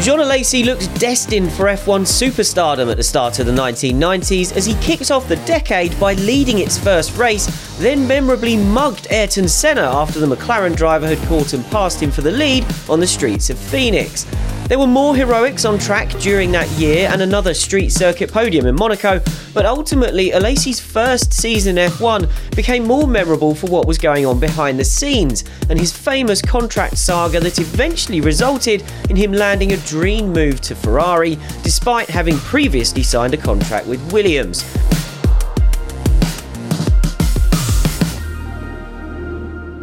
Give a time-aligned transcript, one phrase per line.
[0.00, 4.72] Jean Alesi looked destined for F1 superstardom at the start of the 1990s as he
[4.76, 10.18] kicked off the decade by leading its first race, then memorably mugged Ayrton Senna after
[10.18, 13.58] the McLaren driver had caught and passed him for the lead on the streets of
[13.58, 14.24] Phoenix.
[14.70, 18.76] There were more heroics on track during that year and another street circuit podium in
[18.76, 19.20] Monaco,
[19.52, 24.78] but ultimately Alesi's first season F1 became more memorable for what was going on behind
[24.78, 30.32] the scenes and his famous contract saga that eventually resulted in him landing a dream
[30.32, 34.62] move to Ferrari despite having previously signed a contract with Williams.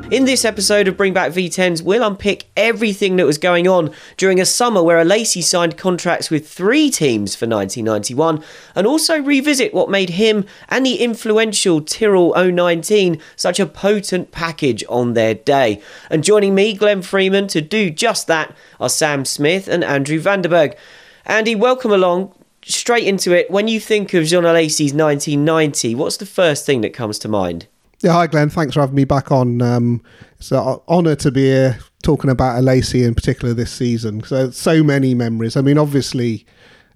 [0.09, 4.40] In this episode of Bring Back V10s, we'll unpick everything that was going on during
[4.40, 8.41] a summer where Alesi signed contracts with three teams for 1991
[8.73, 14.81] and also revisit what made him and the influential Tyrrell 019 such a potent package
[14.88, 15.81] on their day.
[16.09, 20.41] And joining me, Glenn Freeman, to do just that are Sam Smith and Andrew van
[20.41, 20.78] de Burgt.
[21.25, 22.34] Andy, welcome along.
[22.63, 26.94] Straight into it, when you think of Jean Alesi's 1990, what's the first thing that
[26.94, 27.67] comes to mind?
[28.02, 28.50] Yeah, hi Glenn.
[28.52, 29.59] Thanks for having me back on.
[29.59, 30.03] Um,
[30.38, 34.22] it's an honour to be here talking about Alesi in particular this season.
[34.22, 35.58] So so many memories.
[35.58, 36.46] I mean, obviously,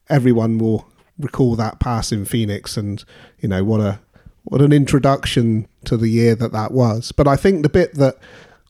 [0.09, 3.03] everyone will recall that pass in Phoenix, and
[3.39, 3.99] you know what a
[4.43, 7.11] what an introduction to the year that that was.
[7.11, 8.17] But I think the bit that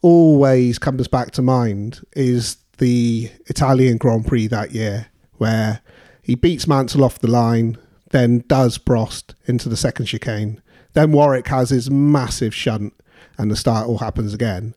[0.02, 5.82] always comes back to mind is the Italian Grand Prix that year, where
[6.22, 7.78] he beats Mansell off the line,
[8.12, 10.62] then does Prost into the second chicane
[10.94, 12.94] then Warwick has his massive shunt,
[13.38, 14.76] and the start all happens again.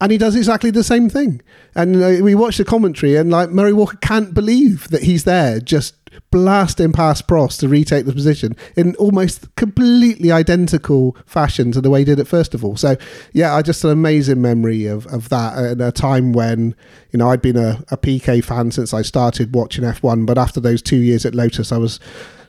[0.00, 1.40] And he does exactly the same thing.
[1.74, 5.60] And uh, we watch the commentary, and like Murray Walker can't believe that he's there,
[5.60, 5.94] just
[6.30, 12.00] blasting past Prost to retake the position in almost completely identical fashion to the way
[12.00, 12.76] he did it first of all.
[12.76, 12.96] So,
[13.32, 16.74] yeah, I just an amazing memory of, of that at a time when,
[17.12, 20.60] you know, I'd been a, a Piquet fan since I started watching F1, but after
[20.60, 22.00] those two years at Lotus, I was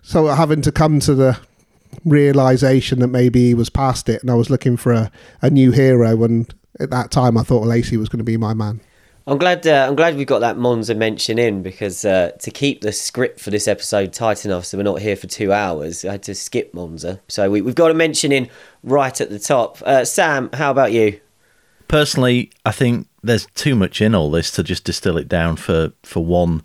[0.02, 1.40] so having to come to the
[2.04, 5.12] realization that maybe he was past it and I was looking for a,
[5.42, 6.24] a new hero.
[6.24, 8.82] And at that time, I thought Alesi was going to be my man.
[9.28, 9.66] I'm glad.
[9.66, 13.40] Uh, I'm glad we got that Monza mention in because uh, to keep the script
[13.40, 16.36] for this episode tight enough, so we're not here for two hours, I had to
[16.36, 17.20] skip Monza.
[17.28, 18.50] So we, have got a mention in
[18.84, 19.82] right at the top.
[19.84, 21.20] Uh, Sam, how about you?
[21.88, 25.92] Personally, I think there's too much in all this to just distill it down for
[26.04, 26.62] for one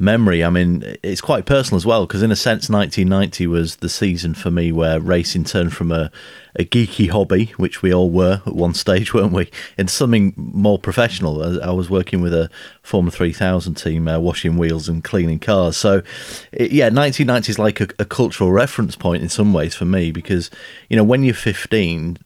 [0.00, 0.42] memory.
[0.42, 4.34] I mean, it's quite personal as well because, in a sense, 1990 was the season
[4.34, 6.10] for me where racing turned from a,
[6.58, 10.78] a geeky hobby, which we all were at one stage, weren't we, into something more
[10.78, 11.62] professional.
[11.62, 12.50] I was working with a
[12.82, 15.76] Formula 3000 team, uh, washing wheels and cleaning cars.
[15.76, 16.02] So,
[16.52, 20.10] it, yeah, 1990 is like a, a cultural reference point in some ways for me
[20.10, 20.50] because,
[20.88, 22.16] you know, when you're 15,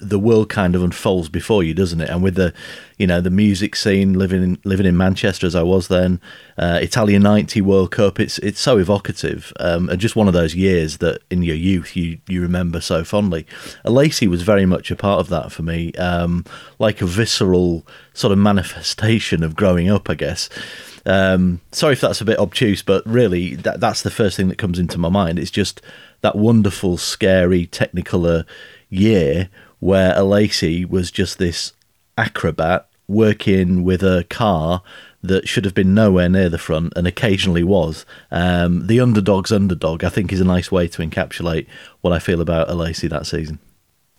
[0.00, 2.08] the world kind of unfolds before you, doesn't it?
[2.08, 2.52] And with the,
[2.98, 6.20] you know, the music scene, living in, living in Manchester as I was then,
[6.58, 10.54] uh, Italian '90 World Cup, it's it's so evocative, um, and just one of those
[10.54, 13.46] years that in your youth you you remember so fondly.
[13.84, 16.44] Alesi was very much a part of that for me, um,
[16.78, 20.48] like a visceral sort of manifestation of growing up, I guess.
[21.06, 24.58] Um, sorry if that's a bit obtuse, but really that that's the first thing that
[24.58, 25.38] comes into my mind.
[25.38, 25.80] It's just
[26.20, 28.44] that wonderful, scary, technicolor
[28.88, 29.48] year
[29.80, 31.72] where Alesi was just this
[32.16, 34.82] acrobat working with a car
[35.22, 38.06] that should have been nowhere near the front and occasionally was.
[38.30, 41.66] Um, the underdog's underdog, I think, is a nice way to encapsulate
[42.00, 43.58] what I feel about Alesi that season.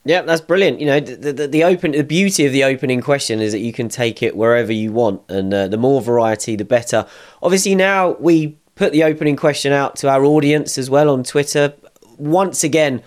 [0.03, 0.79] Yeah, that's brilliant.
[0.79, 3.71] You know, the, the, the, open the beauty of the opening question is that you
[3.71, 7.05] can take it wherever you want, and uh, the more variety, the better.
[7.43, 11.73] Obviously, now we put the opening question out to our audience as well on Twitter.
[12.17, 13.03] Once again,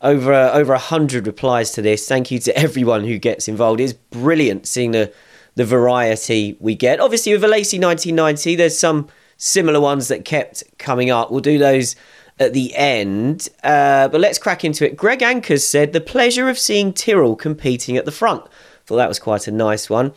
[0.00, 2.06] over uh, over a hundred replies to this.
[2.06, 3.80] Thank you to everyone who gets involved.
[3.80, 5.12] It's brilliant seeing the
[5.54, 7.00] the variety we get.
[7.00, 11.30] Obviously, with Alesi 1990, there's some similar ones that kept coming up.
[11.30, 11.96] We'll do those
[12.38, 14.96] at the end, uh, but let's crack into it.
[14.96, 18.44] Greg Anchors said the pleasure of seeing Tyrrell competing at the front.
[18.86, 20.12] Thought that was quite a nice one.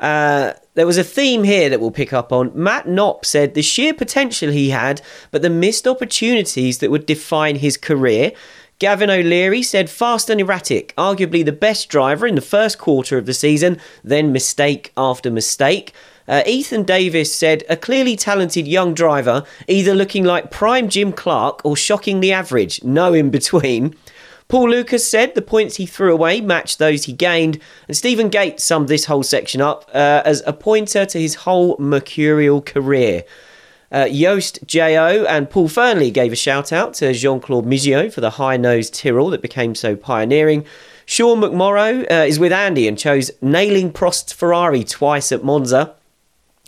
[0.00, 2.52] Uh, there was a theme here that we'll pick up on.
[2.54, 7.56] Matt Knopp said the sheer potential he had, but the missed opportunities that would define
[7.56, 8.32] his career.
[8.78, 13.26] Gavin O'Leary said fast and erratic, arguably the best driver in the first quarter of
[13.26, 15.92] the season, then mistake after mistake.
[16.28, 21.60] Uh, Ethan Davis said a clearly talented young driver, either looking like prime Jim Clark
[21.64, 23.96] or shockingly average, no in between.
[24.46, 27.58] Paul Lucas said the points he threw away matched those he gained,
[27.88, 31.76] and Stephen Gates summed this whole section up uh, as a pointer to his whole
[31.80, 33.24] mercurial career.
[33.90, 38.30] Uh, Jo and Paul Fernley gave a shout out to Jean Claude Migeot for the
[38.30, 40.66] high nosed Tyrrell that became so pioneering.
[41.06, 45.94] Sean McMorrow uh, is with Andy and chose nailing Prost's Ferrari twice at Monza.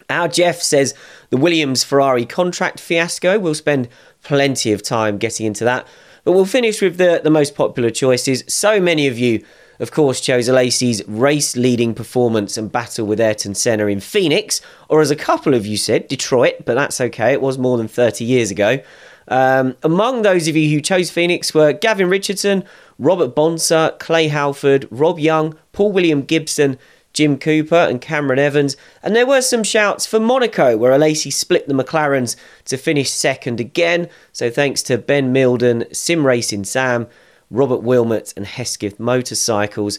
[0.08, 0.94] Our Jeff says
[1.28, 3.38] the Williams Ferrari contract fiasco.
[3.38, 3.88] We'll spend
[4.22, 5.86] plenty of time getting into that.
[6.24, 8.44] But we'll finish with the, the most popular choices.
[8.48, 9.44] So many of you
[9.80, 15.00] of course, chose Alesi's race leading performance and battle with Ayrton Senna in Phoenix, or
[15.00, 18.24] as a couple of you said, Detroit, but that's okay, it was more than 30
[18.24, 18.80] years ago.
[19.28, 22.64] Um, among those of you who chose Phoenix were Gavin Richardson,
[22.98, 26.78] Robert Bonser, Clay Halford, Rob Young, Paul William Gibson,
[27.12, 28.76] Jim Cooper, and Cameron Evans.
[29.02, 32.36] And there were some shouts for Monaco, where Alesi split the McLarens
[32.66, 34.08] to finish second again.
[34.32, 37.08] So thanks to Ben Milden, Sim Racing Sam,
[37.50, 39.98] Robert Wilmot, and Hesketh Motorcycles.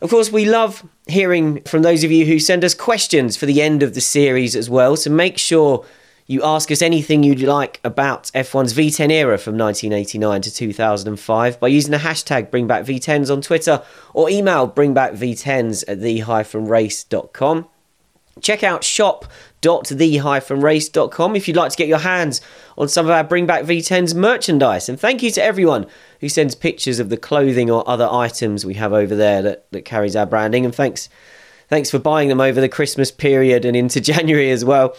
[0.00, 3.60] Of course, we love hearing from those of you who send us questions for the
[3.60, 4.96] end of the series as well.
[4.96, 5.84] So make sure
[6.26, 11.68] you ask us anything you'd like about F1's V10 era from 1989 to 2005 by
[11.68, 13.82] using the hashtag BringBackV10s on Twitter
[14.14, 17.68] or email BringBackV10s at the-race.com.
[18.40, 22.40] Check out shop.the-race.com if you'd like to get your hands
[22.78, 24.88] on some of our Bring Back V10s merchandise.
[24.88, 25.86] And thank you to everyone
[26.20, 29.84] who sends pictures of the clothing or other items we have over there that, that
[29.84, 30.64] carries our branding.
[30.64, 31.08] And thanks,
[31.68, 34.96] thanks for buying them over the Christmas period and into January as well.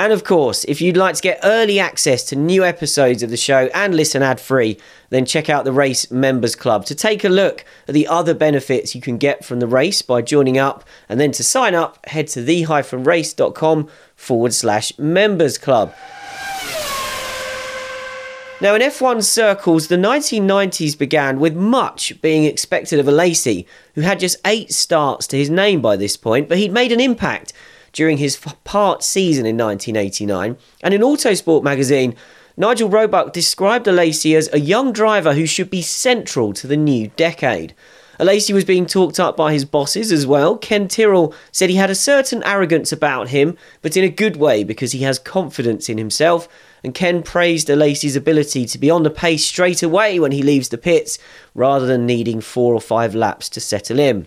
[0.00, 3.36] And of course, if you'd like to get early access to new episodes of the
[3.36, 4.78] show and listen ad free,
[5.10, 8.94] then check out the Race Members Club to take a look at the other benefits
[8.94, 10.84] you can get from the race by joining up.
[11.10, 15.92] And then to sign up, head to the-race.com forward slash members club.
[18.62, 24.18] Now, in F1 circles, the 1990s began with much being expected of Alesi, who had
[24.18, 27.52] just eight starts to his name by this point, but he'd made an impact
[27.92, 30.56] during his part season in 1989.
[30.82, 32.14] And in Autosport magazine,
[32.56, 37.08] Nigel Roebuck described Alesi as a young driver who should be central to the new
[37.16, 37.74] decade.
[38.20, 40.58] Alesi was being talked up by his bosses as well.
[40.58, 44.62] Ken Tyrrell said he had a certain arrogance about him, but in a good way
[44.62, 46.46] because he has confidence in himself.
[46.84, 50.68] And Ken praised Alesi's ability to be on the pace straight away when he leaves
[50.68, 51.18] the pits,
[51.54, 54.26] rather than needing four or five laps to settle in.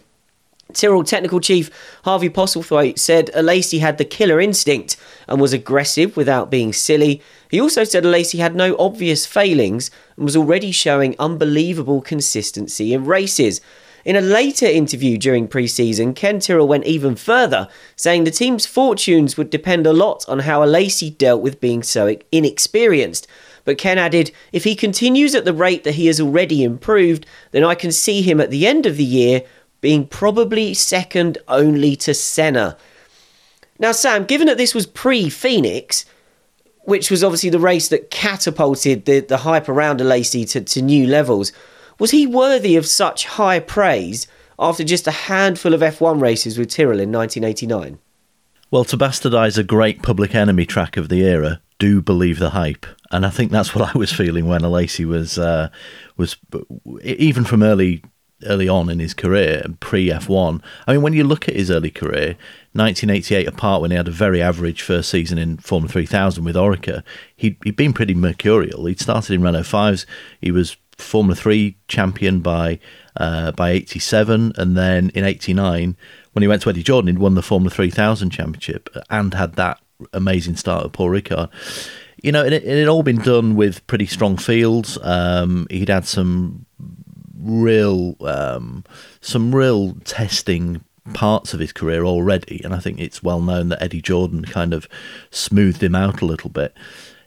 [0.72, 1.70] Tyrrell technical chief
[2.03, 7.22] Harvey Postlethwaite said Alesi had the killer instinct and was aggressive without being silly.
[7.50, 13.05] He also said Alesi had no obvious failings and was already showing unbelievable consistency in
[13.05, 13.62] races.
[14.05, 18.65] In a later interview during pre season, Ken Tyrrell went even further, saying the team's
[18.65, 23.27] fortunes would depend a lot on how Alesi dealt with being so inexperienced.
[23.63, 27.63] But Ken added, if he continues at the rate that he has already improved, then
[27.63, 29.43] I can see him at the end of the year
[29.83, 32.77] being probably second only to Senna.
[33.77, 36.05] Now, Sam, given that this was pre Phoenix,
[36.85, 41.05] which was obviously the race that catapulted the, the hype around Alesi to, to new
[41.05, 41.51] levels,
[41.99, 44.25] was he worthy of such high praise
[44.57, 47.99] after just a handful of F1 races with Tyrrell in 1989?
[48.71, 52.85] Well, to bastardise a great public enemy track of the era, do believe the hype,
[53.11, 55.67] and I think that's what I was feeling when Alesi was uh,
[56.15, 56.37] was
[57.03, 58.01] even from early
[58.45, 60.62] early on in his career, pre F1.
[60.88, 62.35] I mean, when you look at his early career,
[62.73, 67.03] 1988 apart, when he had a very average first season in Formula 3000 with ORECA,
[67.35, 68.85] he'd, he'd been pretty mercurial.
[68.85, 70.05] He'd started in Renault 5s,
[70.41, 72.79] he was Formula 3 champion by
[73.17, 75.95] uh, by 87, and then in 89
[76.33, 79.79] when he went to Eddie Jordan, he'd won the Formula 3000 championship and had that
[80.12, 81.50] amazing start at Paul Ricard.
[82.21, 84.97] You know, it, it had all been done with pretty strong fields.
[85.01, 86.62] Um, he'd had some
[87.43, 88.83] real, um,
[89.21, 90.83] some real testing
[91.13, 94.73] parts of his career already, and I think it's well known that Eddie Jordan kind
[94.73, 94.88] of
[95.31, 96.73] smoothed him out a little bit.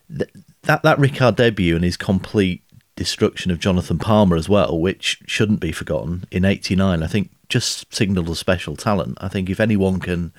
[0.08, 0.30] That
[0.62, 2.62] that, that Ricard debut and his complete
[2.96, 7.94] destruction of Jonathan Palmer as well, which shouldn't be forgotten in '89, I think just
[7.94, 9.18] signalled a special talent.
[9.20, 10.32] I think if anyone can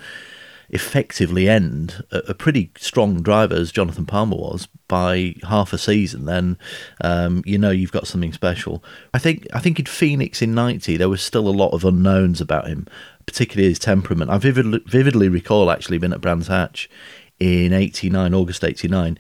[0.69, 6.25] effectively end a, a, pretty strong driver as Jonathan Palmer was by half a season,
[6.25, 6.57] then
[7.01, 8.83] um, you know you've got something special.
[9.13, 12.41] I think I think in Phoenix in '90 there was still a lot of unknowns
[12.41, 12.87] about him,
[13.25, 14.31] particularly his temperament.
[14.31, 16.89] I vividly, vividly recall actually being at Brands Hatch
[17.39, 19.17] in '89, August '89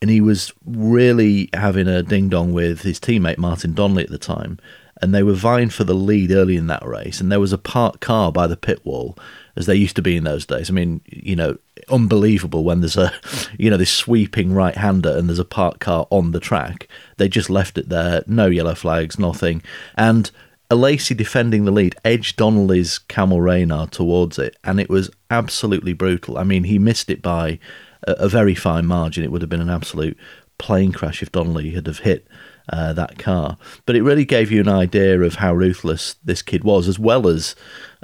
[0.00, 4.18] and he was really having a ding dong with his teammate Martin Donnelly at the
[4.18, 4.58] time,
[5.02, 7.20] and they were vying for the lead early in that race.
[7.20, 9.16] And there was a parked car by the pit wall,
[9.58, 10.70] as they used to be in those days.
[10.70, 11.58] I mean, you know,
[11.90, 13.12] unbelievable when there's a,
[13.58, 16.88] you know, this sweeping right hander and there's a parked car on the track.
[17.16, 19.62] They just left it there, no yellow flags, nothing.
[19.96, 20.30] And
[20.70, 26.38] Alesi defending the lead edged Donnelly's Camel Reynard towards it, and it was absolutely brutal.
[26.38, 27.58] I mean, he missed it by
[28.06, 29.24] a, a very fine margin.
[29.24, 30.16] It would have been an absolute
[30.58, 32.28] plane crash if Donnelly had have hit
[32.70, 33.56] uh, that car.
[33.86, 37.28] But it really gave you an idea of how ruthless this kid was, as well
[37.28, 37.56] as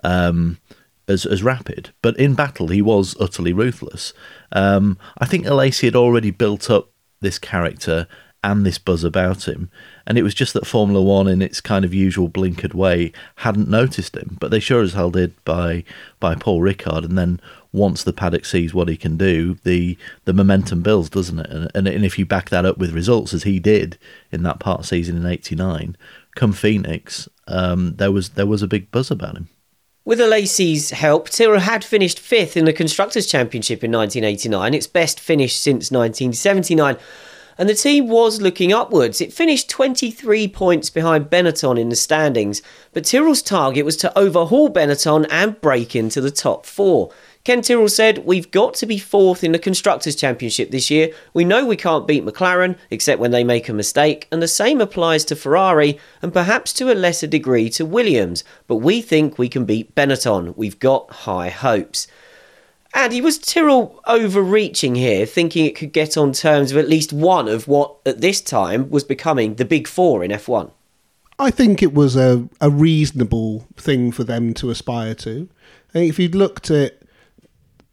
[0.02, 0.58] um,
[1.08, 1.90] as, as rapid.
[2.02, 4.12] But in battle, he was utterly ruthless.
[4.52, 8.06] Um, I think Alesi had already built up this character
[8.44, 9.70] and this buzz about him.
[10.06, 13.70] And it was just that Formula One, in its kind of usual blinkered way, hadn't
[13.70, 14.36] noticed him.
[14.38, 15.82] But they sure as hell did by
[16.20, 17.06] by Paul Ricard.
[17.06, 17.40] And then
[17.72, 19.96] once the paddock sees what he can do, the
[20.26, 21.50] the momentum builds, doesn't it?
[21.50, 23.98] And, and, and if you back that up with results, as he did
[24.30, 25.96] in that part season in '89,
[26.34, 29.48] come Phoenix, um, there was there was a big buzz about him.
[30.06, 35.18] With Alesi's help, Tyrrell had finished fifth in the Constructors' Championship in 1989, its best
[35.18, 36.98] finish since 1979
[37.56, 39.20] and the team was looking upwards.
[39.20, 44.70] It finished 23 points behind Benetton in the standings, but Tyrrell's target was to overhaul
[44.70, 47.10] Benetton and break into the top four.
[47.44, 51.10] Ken Tyrrell said, We've got to be fourth in the Constructors' Championship this year.
[51.34, 54.80] We know we can't beat McLaren, except when they make a mistake, and the same
[54.80, 59.50] applies to Ferrari and perhaps to a lesser degree to Williams, but we think we
[59.50, 60.56] can beat Benetton.
[60.56, 62.06] We've got high hopes.
[62.94, 67.46] Andy, was Tyrrell overreaching here, thinking it could get on terms of at least one
[67.48, 70.70] of what at this time was becoming the big four in F1?
[71.38, 75.50] I think it was a, a reasonable thing for them to aspire to.
[75.92, 77.03] if you'd looked at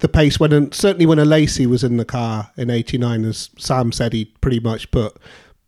[0.01, 4.13] the pace when certainly when Alesi was in the car in '89, as Sam said,
[4.13, 5.17] he pretty much put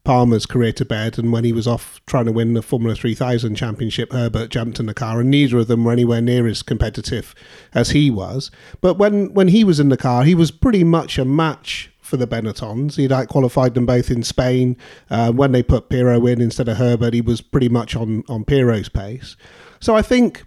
[0.04, 1.18] Palmer's career to bed.
[1.18, 4.86] And when he was off trying to win the Formula 3000 championship, Herbert jumped in
[4.86, 7.34] the car, and neither of them were anywhere near as competitive
[7.74, 8.52] as he was.
[8.82, 12.18] But when, when he was in the car, he was pretty much a match for
[12.18, 12.98] the Benettons.
[12.98, 14.76] He'd out qualified them both in Spain.
[15.10, 18.44] Uh, when they put Pirro in instead of Herbert, he was pretty much on, on
[18.44, 19.38] Pirro's pace.
[19.80, 20.44] So I think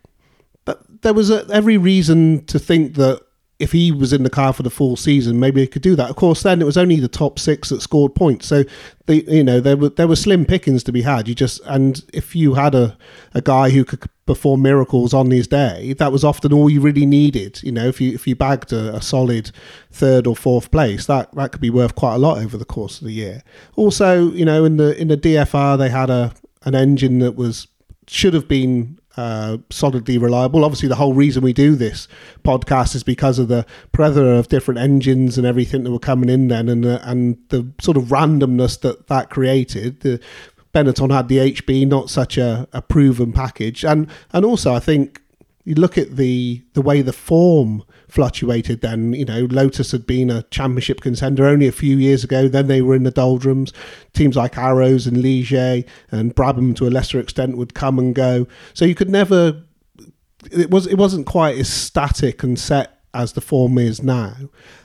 [0.66, 3.22] that there was a, every reason to think that
[3.58, 6.10] if he was in the car for the full season, maybe he could do that.
[6.10, 8.64] Of course, then it was only the top six that scored points, so
[9.06, 11.26] the you know there were there were slim pickings to be had.
[11.26, 12.98] You just and if you had a
[13.32, 17.06] a guy who could perform miracles on his day, that was often all you really
[17.06, 17.62] needed.
[17.62, 19.52] You know, if you if you bagged a, a solid
[19.90, 23.00] third or fourth place, that that could be worth quite a lot over the course
[23.00, 23.42] of the year.
[23.74, 26.34] Also, you know, in the in the DFR they had a
[26.64, 27.68] an engine that was
[28.06, 30.64] should have been uh, solidly reliable.
[30.64, 32.08] Obviously, the whole reason we do this
[32.44, 36.48] podcast is because of the plethora of different engines and everything that were coming in
[36.48, 40.00] then, and the, and the sort of randomness that that created.
[40.00, 40.20] The
[40.74, 45.22] Benetton had the HB, not such a, a proven package, and and also I think
[45.66, 50.30] you look at the the way the form fluctuated then you know lotus had been
[50.30, 52.48] a championship contender only a few years ago.
[52.48, 53.72] Then they were in the doldrums.
[54.14, 58.46] Teams like arrows and ligier and brabham to a lesser extent would come and go.
[58.74, 59.64] So you could never
[60.52, 64.34] it was it wasn't quite as static and set as the form is now.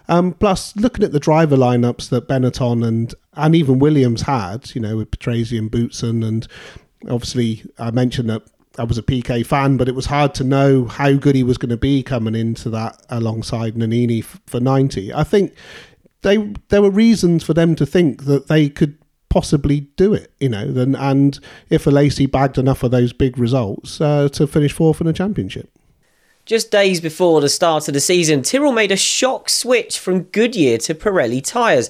[0.08, 4.82] Um, plus looking at the driver lineups that benetton and and even williams had you
[4.82, 6.48] know with Patrese and boutsen and
[7.10, 8.42] obviously i mentioned that
[8.78, 11.58] I was a Piquet fan, but it was hard to know how good he was
[11.58, 15.14] going to be coming into that alongside Nannini f- for 90.
[15.14, 15.54] I think
[16.22, 18.98] they there were reasons for them to think that they could
[19.30, 24.00] possibly do it, you know, and, and if Alesi bagged enough of those big results
[24.02, 25.70] uh, to finish fourth in the championship.
[26.46, 30.78] Just days before the start of the season, Tyrrell made a shock switch from Goodyear
[30.80, 31.90] to Pirelli tyres.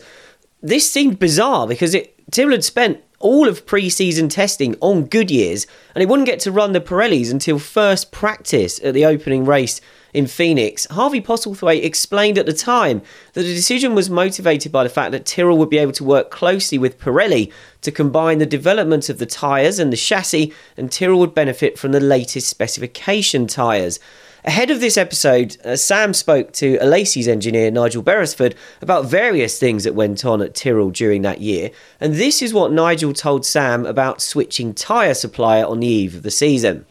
[0.61, 5.65] This seemed bizarre because it, Tyrrell had spent all of pre season testing on Goodyears,
[5.95, 9.81] and he wouldn't get to run the Pirellis until first practice at the opening race
[10.13, 10.85] in Phoenix.
[10.91, 13.01] Harvey Postlethwaite explained at the time
[13.33, 16.31] that the decision was motivated by the fact that Tyrrell would be able to work
[16.31, 17.51] closely with Pirelli
[17.81, 21.91] to combine the development of the tyres and the chassis, and Tyrrell would benefit from
[21.91, 23.99] the latest specification tyres.
[24.43, 29.83] Ahead of this episode, uh, Sam spoke to Alesi's engineer, Nigel Beresford, about various things
[29.83, 31.69] that went on at Tyrrell during that year,
[31.99, 36.23] and this is what Nigel told Sam about switching tyre supplier on the eve of
[36.23, 36.87] the season.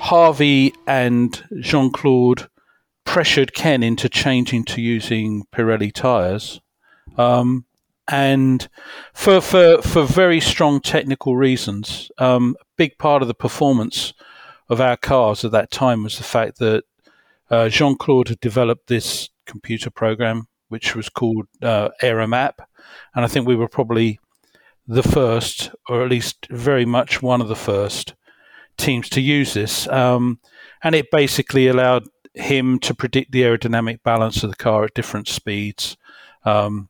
[0.00, 2.48] Harvey and Jean Claude
[3.04, 6.62] pressured Ken into changing to using Pirelli tyres.
[7.18, 7.66] Um,
[8.08, 8.66] and
[9.12, 14.14] for, for, for very strong technical reasons, um, a big part of the performance
[14.72, 16.84] of our cars at that time was the fact that
[17.50, 22.54] uh, Jean Claude had developed this computer program which was called uh, Aeromap,
[23.14, 24.18] and I think we were probably
[24.88, 28.14] the first, or at least very much one of the first
[28.78, 29.86] teams to use this.
[29.88, 30.40] Um,
[30.82, 35.28] and it basically allowed him to predict the aerodynamic balance of the car at different
[35.28, 35.98] speeds.
[36.46, 36.88] Um,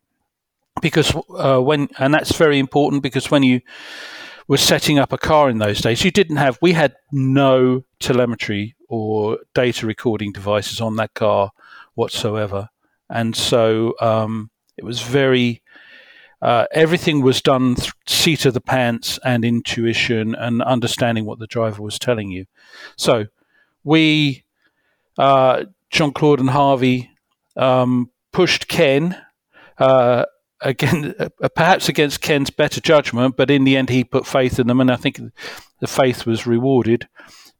[0.80, 3.62] because uh, when, and that's very important because when you
[4.49, 8.75] were setting up a car in those days, you didn't have, we had no telemetry
[8.88, 11.50] or data recording devices on that car
[11.94, 12.68] whatsoever.
[13.08, 15.62] And so um, it was very
[16.42, 21.46] uh, everything was done th- seat of the pants and intuition and understanding what the
[21.46, 22.46] driver was telling you.
[22.96, 23.26] So
[23.84, 24.42] we,
[25.16, 27.11] uh, Jean Claude and Harvey,
[27.56, 29.16] um, pushed Ken.
[29.78, 30.25] Uh,
[30.62, 34.66] again, uh, perhaps against Ken's better judgment, but in the end, he put faith in
[34.66, 35.21] them, and I think
[35.81, 37.09] the faith was rewarded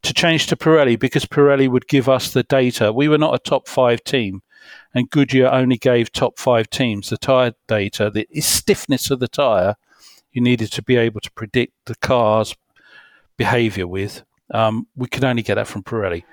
[0.03, 2.91] to change to Pirelli because Pirelli would give us the data.
[2.91, 4.41] We were not a top five team,
[4.93, 9.75] and Goodyear only gave top five teams the tyre data, the stiffness of the tyre
[10.31, 12.55] you needed to be able to predict the car's
[13.37, 14.23] behaviour with.
[14.53, 16.23] Um, we could only get that from Pirelli.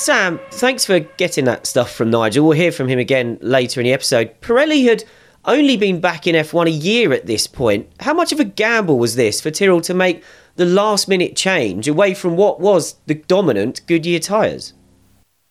[0.00, 2.46] Sam, thanks for getting that stuff from Nigel.
[2.46, 4.34] We'll hear from him again later in the episode.
[4.40, 5.04] Pirelli had
[5.44, 7.86] only been back in F1 a year at this point.
[8.00, 10.24] How much of a gamble was this for Tyrrell to make
[10.56, 14.72] the last minute change away from what was the dominant Goodyear tyres?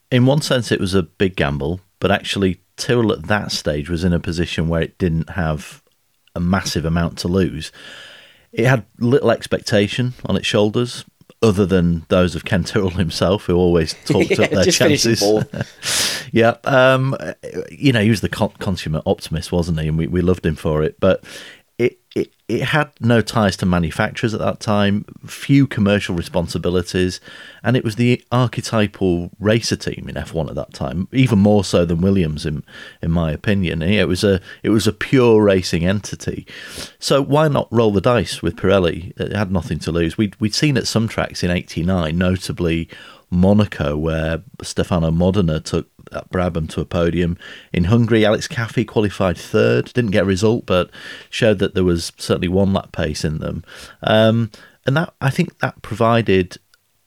[0.10, 4.04] In one sense, it was a big gamble, but actually, Tyrrell at that stage was
[4.04, 5.84] in a position where it didn't have
[6.34, 7.72] a massive amount to lose.
[8.52, 11.06] It had little expectation on its shoulders,
[11.42, 15.24] other than those of Ken Tyrrell himself, who always talked yeah, up their chances.
[16.32, 17.16] yeah, um,
[17.72, 19.88] you know, he was the consummate optimist, wasn't he?
[19.88, 21.00] And we, we loved him for it.
[21.00, 21.24] But
[21.80, 27.22] it, it, it had no ties to manufacturers at that time, few commercial responsibilities,
[27.64, 31.86] and it was the archetypal racer team in F1 at that time, even more so
[31.86, 32.64] than Williams, in
[33.02, 33.82] in my opinion.
[33.82, 36.46] It was a it was a pure racing entity.
[37.00, 39.18] So why not roll the dice with Pirelli?
[39.18, 40.18] It had nothing to lose.
[40.18, 42.90] We'd we'd seen at some tracks in '89, notably
[43.30, 47.38] Monaco, where Stefano Modena took Brabham to a podium.
[47.74, 50.90] In Hungary, Alex Caffi qualified third, didn't get a result, but
[51.30, 53.64] showed that there was certainly one lap pace in them.
[54.04, 54.52] Um,
[54.86, 56.58] and that I think that provided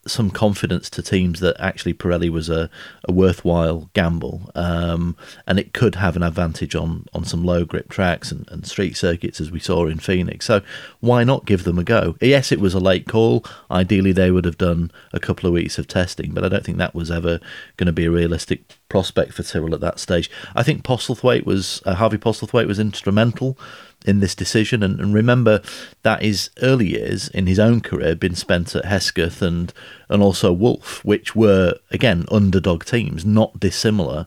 [0.07, 2.69] some confidence to teams that actually Pirelli was a,
[3.09, 7.89] a worthwhile gamble, um, and it could have an advantage on on some low grip
[7.89, 10.47] tracks and, and street circuits as we saw in Phoenix.
[10.47, 10.63] So
[11.01, 12.17] why not give them a go?
[12.21, 13.45] Yes, it was a late call.
[13.71, 16.79] Ideally, they would have done a couple of weeks of testing, but I don't think
[16.79, 17.39] that was ever
[17.77, 20.31] going to be a realistic prospect for Tyrrell at that stage.
[20.55, 23.57] I think Postlethwaite was uh, Harvey Postlethwaite was instrumental
[24.05, 24.83] in this decision.
[24.83, 25.63] And, and, remember
[26.03, 29.73] that his early years in his own career been spent at Hesketh and
[30.09, 34.27] and also Wolf, which were again underdog teams, not dissimilar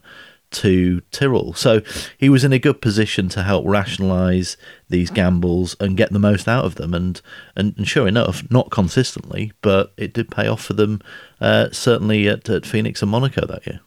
[0.52, 1.54] to Tyrrell.
[1.54, 1.82] So
[2.18, 4.58] he was in a good position to help rationalise
[4.90, 6.94] these gambles and get the most out of them.
[6.94, 7.22] And,
[7.56, 11.02] and, and sure enough, not consistently, but it did pay off for them,
[11.42, 13.82] uh, certainly at, at Phoenix and Monaco that year.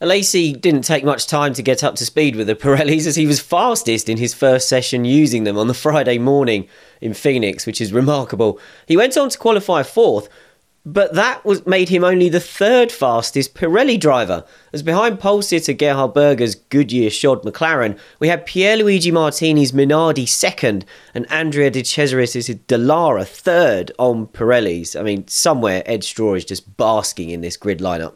[0.00, 3.26] Alesi didn't take much time to get up to speed with the Pirellis as he
[3.26, 6.68] was fastest in his first session using them on the Friday morning
[7.00, 8.58] in Phoenix, which is remarkable.
[8.86, 10.28] He went on to qualify fourth,
[10.84, 15.72] but that was made him only the third fastest Pirelli driver, as behind pole sitter
[15.72, 22.54] Gerhard Berger's Goodyear shod McLaren, we had Pierluigi Martini's Minardi second and Andrea De Cesaris'
[22.66, 24.98] Dallara third on Pirellis.
[24.98, 28.14] I mean, somewhere Ed Straw is just basking in this grid lineup.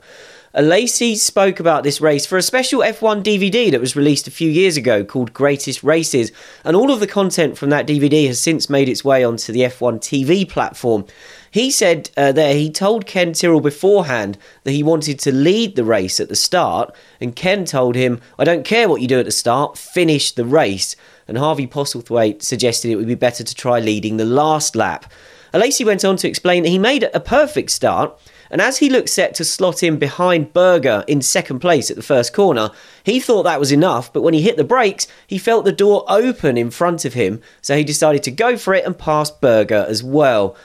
[0.55, 4.51] Alesi spoke about this race for a special F1 DVD that was released a few
[4.51, 6.33] years ago called Greatest Races,
[6.65, 9.61] and all of the content from that DVD has since made its way onto the
[9.61, 11.05] F1 TV platform.
[11.51, 15.85] He said uh, there he told Ken Tyrrell beforehand that he wanted to lead the
[15.85, 19.27] race at the start, and Ken told him, I don't care what you do at
[19.27, 20.97] the start, finish the race.
[21.27, 25.13] And Harvey Postlethwaite suggested it would be better to try leading the last lap.
[25.53, 28.19] Alesi went on to explain that he made a perfect start,
[28.51, 32.03] and as he looked set to slot in behind Berger in second place at the
[32.03, 32.71] first corner,
[33.03, 36.05] he thought that was enough, but when he hit the brakes, he felt the door
[36.09, 39.87] open in front of him, so he decided to go for it and pass Berger
[39.89, 40.57] as well.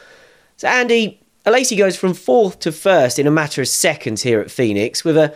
[0.58, 4.52] So, Andy, Alesi goes from fourth to first in a matter of seconds here at
[4.52, 5.36] Phoenix, with a,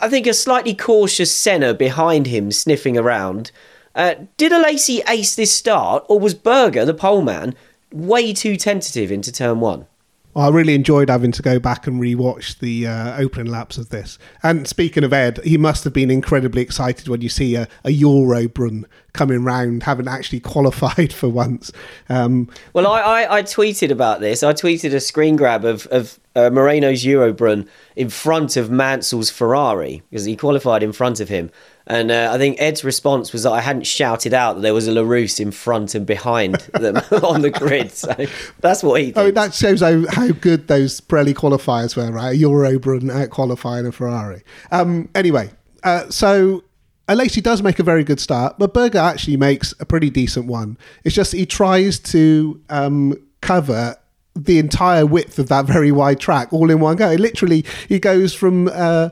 [0.00, 3.50] I think, a slightly cautious Senna behind him sniffing around.
[3.94, 7.54] Uh, did Alesi ace this start, or was Berger, the poleman,
[7.92, 9.86] way too tentative into turn one?
[10.34, 14.18] I really enjoyed having to go back and rewatch the uh, opening laps of this.
[14.42, 17.88] And speaking of Ed, he must have been incredibly excited when you see a, a
[17.88, 21.70] Eurobrun coming round, having actually qualified for once.
[22.08, 24.42] Um, well, I, I, I, tweeted about this.
[24.42, 30.02] I tweeted a screen grab of, of uh, Moreno's Eurobrun in front of Mansell's Ferrari
[30.10, 31.50] because he qualified in front of him.
[31.86, 34.86] And uh, I think Ed's response was that I hadn't shouted out that there was
[34.86, 37.92] a Larrousse in front and behind them on the grid.
[37.92, 38.14] So
[38.60, 39.18] that's what he thinks.
[39.18, 42.38] I mean, that shows how, how good those Pirelli qualifiers were, right?
[42.38, 44.42] Eurobrun out qualifying a Ferrari.
[44.70, 45.50] Um, anyway,
[45.82, 46.62] uh, so
[47.08, 50.78] Alesi does make a very good start, but Berger actually makes a pretty decent one.
[51.04, 53.96] It's just he tries to um, cover
[54.34, 57.12] the entire width of that very wide track all in one go.
[57.12, 59.10] Literally, he goes from uh,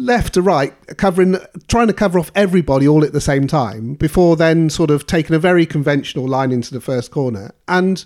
[0.00, 1.36] left to right, covering,
[1.68, 5.36] trying to cover off everybody all at the same time before then sort of taking
[5.36, 7.52] a very conventional line into the first corner.
[7.68, 8.04] And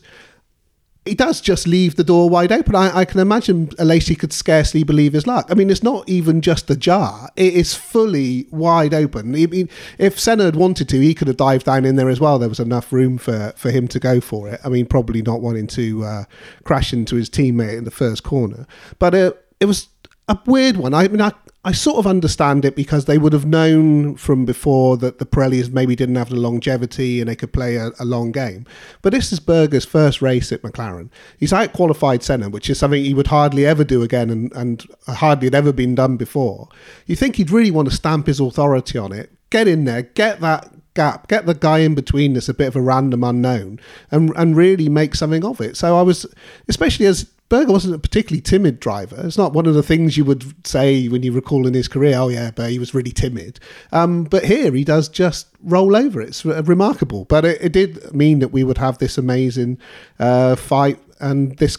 [1.05, 2.75] he does just leave the door wide open.
[2.75, 5.47] I, I can imagine Alesi could scarcely believe his luck.
[5.51, 9.35] I mean, it's not even just the jar; it is fully wide open.
[9.35, 12.21] I mean, if Senna had wanted to, he could have dived down in there as
[12.21, 12.39] well.
[12.39, 14.61] There was enough room for for him to go for it.
[14.65, 16.25] I mean, probably not wanting to uh,
[16.65, 18.67] crash into his teammate in the first corner,
[18.99, 19.89] but uh, it was
[20.29, 20.95] a weird one.
[20.95, 21.33] I mean, I
[21.67, 25.73] I sort of understand it because they would have known from before that the Pirellis
[25.73, 28.67] maybe didn't have the longevity and they could play a, a long game.
[29.01, 31.09] But this is Berger's first race at McLaren.
[31.39, 34.87] He's out qualified Senna, which is something he would hardly ever do again and, and
[35.07, 36.69] hardly had ever been done before.
[37.07, 40.43] You think he'd really want to stamp his authority on it, get in there, get
[40.43, 44.33] that gap, get the guy in between that's a bit of a random unknown, and
[44.37, 45.79] and really make something of it.
[45.79, 46.27] So I was,
[46.69, 49.23] especially as Berger wasn't a particularly timid driver.
[49.25, 52.17] It's not one of the things you would say when you recall in his career,
[52.17, 53.61] oh, yeah, but he was really timid.
[53.93, 56.21] Um, but here he does just roll over.
[56.21, 57.27] It's remarkable.
[57.27, 59.79] But it, it did mean that we would have this amazing
[60.19, 61.79] uh, fight and this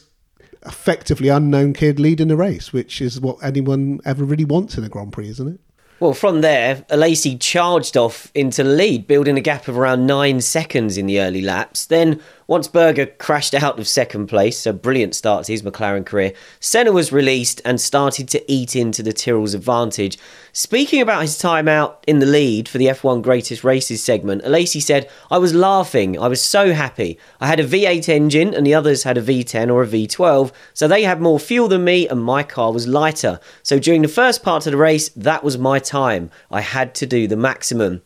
[0.65, 4.89] effectively unknown kid leading the race, which is what anyone ever really wants in a
[4.89, 5.59] Grand Prix, isn't it?
[5.97, 10.41] Well, from there, Alesi charged off into the lead, building a gap of around nine
[10.41, 11.85] seconds in the early laps.
[11.85, 16.31] Then once Berger crashed out of second place, a brilliant start to his McLaren career,
[16.59, 20.19] Senna was released and started to eat into the Tyrrell's advantage.
[20.53, 24.79] Speaking about his time out in the lead for the F1 Greatest Races segment, Alesi
[24.79, 26.19] said, I was laughing.
[26.19, 27.17] I was so happy.
[27.41, 30.87] I had a V8 engine and the others had a V10 or a V12, so
[30.87, 33.39] they had more fuel than me and my car was lighter.
[33.63, 36.29] So during the first part of the race, that was my time.
[36.51, 38.01] I had to do the maximum.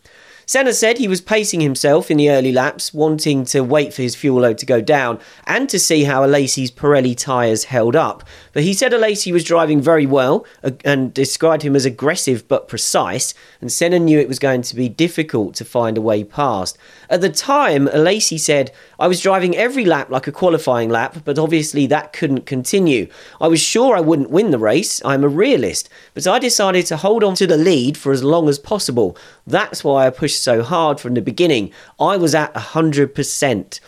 [0.50, 4.16] Senna said he was pacing himself in the early laps, wanting to wait for his
[4.16, 8.24] fuel load to go down and to see how Alesi's Pirelli tyres held up.
[8.52, 12.68] But he said Alesi was driving very well uh, and described him as aggressive but
[12.68, 16.80] precise, and Senna knew it was going to be difficult to find a way past.
[17.12, 21.38] At the time, Alesi said, I was driving every lap like a qualifying lap, but
[21.38, 23.08] obviously that couldn't continue.
[23.40, 26.98] I was sure I wouldn't win the race, I'm a realist, but I decided to
[26.98, 29.16] hold on to the lead for as long as possible.
[29.46, 31.72] That's why I pushed so hard from the beginning.
[32.00, 33.80] I was at 100%.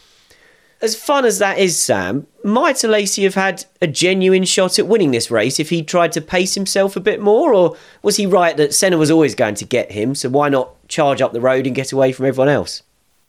[0.81, 5.11] As fun as that is, Sam, might Alesi have had a genuine shot at winning
[5.11, 7.53] this race if he tried to pace himself a bit more?
[7.53, 10.87] Or was he right that Senna was always going to get him, so why not
[10.87, 12.81] charge up the road and get away from everyone else?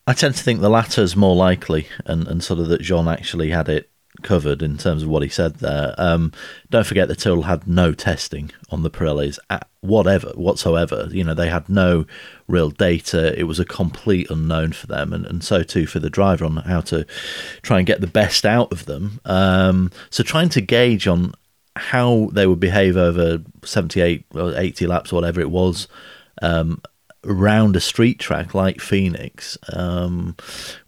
[0.07, 3.07] I tend to think the latter is more likely, and, and sort of that Jean
[3.07, 3.91] actually had it
[4.23, 5.95] covered in terms of what he said there.
[5.99, 6.33] Um,
[6.71, 11.09] don't forget that Tyrrell had no testing on the Pirellis at whatever whatsoever.
[11.11, 12.07] You know, they had no
[12.49, 13.39] real data.
[13.39, 16.57] It was a complete unknown for them, and, and so too for the driver on
[16.57, 17.07] how to
[17.63, 19.21] try and get the best out of them.
[19.25, 21.35] Um, so trying to gauge on
[21.77, 25.89] how they would behave over 78 or 80 laps, or whatever it was,
[26.43, 26.83] um,
[27.25, 30.37] around a street track like Phoenix um,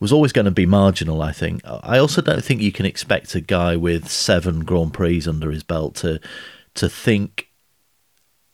[0.01, 1.61] was always going to be marginal, I think.
[1.64, 5.62] I also don't think you can expect a guy with seven Grand Prix under his
[5.62, 6.20] belt to
[6.75, 7.49] to think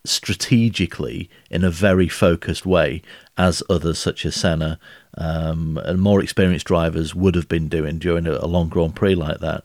[0.05, 3.03] strategically in a very focused way,
[3.37, 4.79] as others such as Senna
[5.17, 9.15] um, and more experienced drivers would have been doing during a, a long Grand Prix
[9.15, 9.65] like that.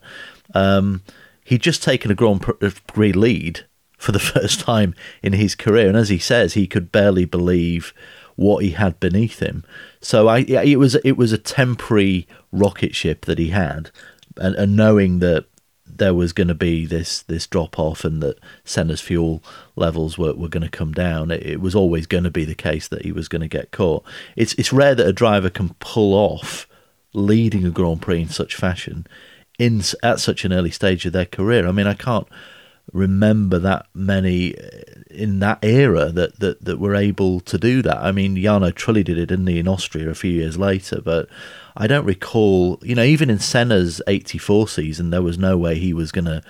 [0.54, 1.02] Um,
[1.44, 3.64] he'd just taken a Grand Prix lead
[3.96, 7.92] for the first time in his career, and as he says, he could barely believe
[8.36, 9.64] what he had beneath him.
[10.00, 13.90] So I, it was it was a temporary rocket ship that he had,
[14.36, 15.46] and, and knowing that
[15.98, 19.42] there was going to be this this drop off and that Senna's fuel
[19.76, 22.54] levels were, were going to come down, it, it was always going to be the
[22.54, 24.04] case that he was going to get caught.
[24.36, 26.68] It's it's rare that a driver can pull off
[27.12, 29.06] leading a Grand Prix in such fashion
[29.58, 31.66] in at such an early stage of their career.
[31.66, 32.28] I mean, I can't
[32.92, 34.62] remember that many uh,
[35.10, 37.98] in that era that, that, that were able to do that.
[37.98, 41.28] I mean, Jarno Trulli did it, didn't he, in Austria a few years later, but
[41.76, 45.92] I don't recall, you know, even in Senna's 84 season, there was no way he
[45.92, 46.42] was going to.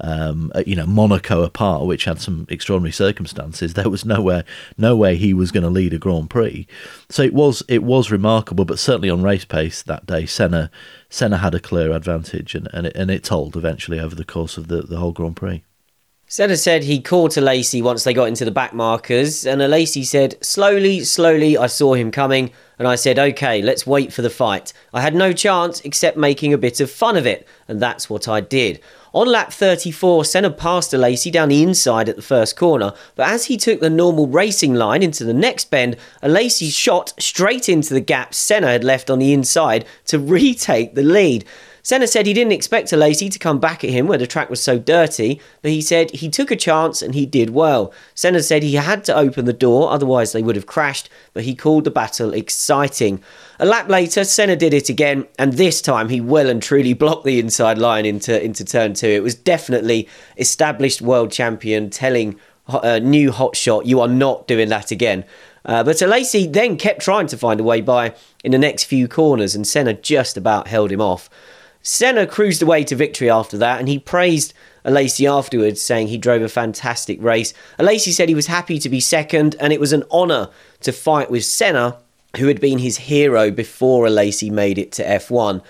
[0.00, 4.44] Um, uh, you know, Monaco apart, which had some extraordinary circumstances, there was nowhere,
[4.76, 6.68] no way he was going to lead a Grand Prix.
[7.08, 10.70] So it was, it was remarkable, but certainly on race pace that day, Senna,
[11.10, 14.56] Senna had a clear advantage, and and it, and it told eventually over the course
[14.56, 15.64] of the, the whole Grand Prix.
[16.30, 20.04] Senna said he called to Alesi once they got into the back markers, and Alesi
[20.04, 24.28] said, Slowly, slowly, I saw him coming, and I said, Okay, let's wait for the
[24.28, 24.74] fight.
[24.92, 28.28] I had no chance except making a bit of fun of it, and that's what
[28.28, 28.78] I did.
[29.14, 33.46] On lap 34, Senna passed Alesi down the inside at the first corner, but as
[33.46, 38.02] he took the normal racing line into the next bend, Alesi shot straight into the
[38.02, 41.46] gap Senna had left on the inside to retake the lead.
[41.88, 44.62] Senna said he didn't expect Alesi to come back at him where the track was
[44.62, 47.94] so dirty, but he said he took a chance and he did well.
[48.14, 51.54] Senna said he had to open the door, otherwise they would have crashed, but he
[51.54, 53.22] called the battle exciting.
[53.58, 57.24] A lap later, Senna did it again, and this time he well and truly blocked
[57.24, 59.08] the inside line into, into turn two.
[59.08, 64.46] It was definitely established world champion telling a uh, new hot shot, you are not
[64.46, 65.24] doing that again.
[65.64, 69.08] Uh, but Alesi then kept trying to find a way by in the next few
[69.08, 71.30] corners, and Senna just about held him off.
[71.82, 74.52] Senna cruised away to victory after that, and he praised
[74.84, 77.54] Alesi afterwards, saying he drove a fantastic race.
[77.78, 81.30] Alesi said he was happy to be second, and it was an honour to fight
[81.30, 81.98] with Senna,
[82.36, 85.62] who had been his hero before Alesi made it to F1.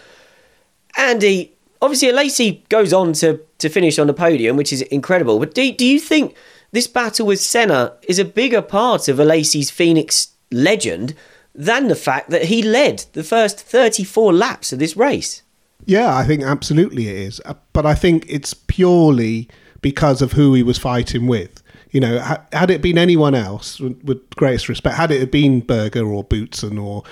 [0.97, 5.39] Andy, obviously, Alesi goes on to, to finish on the podium, which is incredible.
[5.39, 6.37] But do, do you think
[6.73, 11.15] this battle with Senna is a bigger part of Alesi's Phoenix legend
[11.55, 15.43] than the fact that he led the first 34 laps of this race?
[15.87, 17.41] Yeah, I think absolutely it is.
[17.45, 19.49] Uh, but I think it's purely
[19.81, 21.63] because of who he was fighting with.
[21.91, 22.19] You know,
[22.53, 27.03] had it been anyone else, with greatest respect, had it been Berger or Boutsen or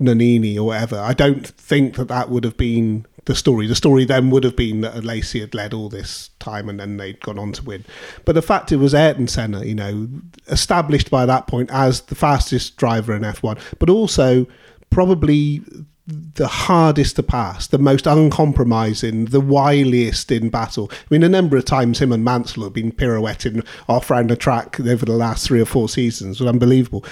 [0.00, 3.66] Nannini or whatever, I don't think that that would have been the story.
[3.66, 6.96] The story then would have been that Alesi had led all this time and then
[6.96, 7.84] they'd gone on to win.
[8.24, 10.08] But the fact it was Ayrton Senna, you know,
[10.48, 14.46] established by that point as the fastest driver in F1, but also
[14.90, 15.62] probably
[16.06, 20.90] the hardest to pass, the most uncompromising, the wiliest in battle.
[20.92, 24.36] I mean, a number of times him and Mansell have been pirouetting off around the
[24.36, 27.04] track over the last three or four seasons was unbelievable.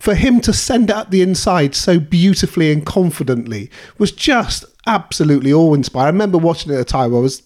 [0.00, 5.74] For him to send up the inside so beautifully and confidently was just absolutely awe
[5.74, 6.06] inspiring.
[6.06, 7.42] I remember watching it at a time I was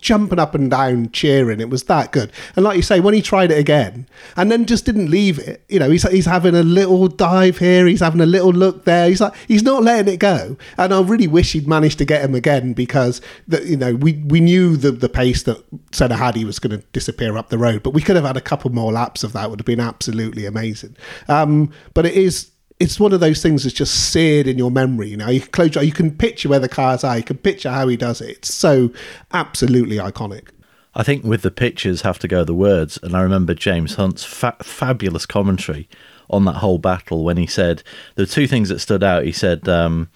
[0.00, 1.60] jumping up and down cheering.
[1.60, 2.32] It was that good.
[2.56, 5.64] And like you say, when he tried it again and then just didn't leave it,
[5.68, 9.08] you know, he's, he's having a little dive here, he's having a little look there.
[9.08, 10.56] He's like, he's not letting it go.
[10.76, 14.14] And I really wish he'd managed to get him again because, the, you know, we,
[14.26, 17.58] we knew the, the pace that Senna had, he was going to disappear up the
[17.58, 17.84] road.
[17.84, 20.46] But we could have had a couple more laps of that, would have been absolutely
[20.46, 20.96] amazing.
[21.28, 22.50] Um, but it is
[22.80, 25.08] it's one of those things that's just seared in your memory.
[25.08, 27.36] You know, you can close your, you can picture where the cars are, you can
[27.36, 28.30] picture how he does it.
[28.30, 28.90] It's so
[29.32, 30.48] absolutely iconic.
[30.94, 34.24] I think with the pictures have to go the words, and I remember James Hunt's
[34.24, 35.88] fa- fabulous commentary
[36.30, 37.82] on that whole battle when he said
[38.16, 39.24] are two things that stood out.
[39.24, 40.08] He said um,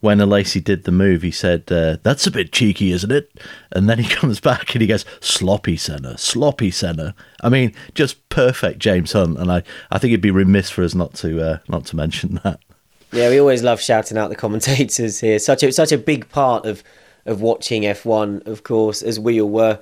[0.00, 3.30] when Alesi did the move, he said, uh, "That's a bit cheeky, isn't it?"
[3.72, 8.28] And then he comes back and he goes, "Sloppy Senna, sloppy Senna." I mean, just
[8.28, 11.58] perfect James Hunt, and I, I think it'd be remiss for us not to uh,
[11.68, 12.60] not to mention that.
[13.12, 15.38] Yeah, we always love shouting out the commentators here.
[15.38, 16.82] Such a such a big part of
[17.26, 19.78] of watching F1, of course, as we all were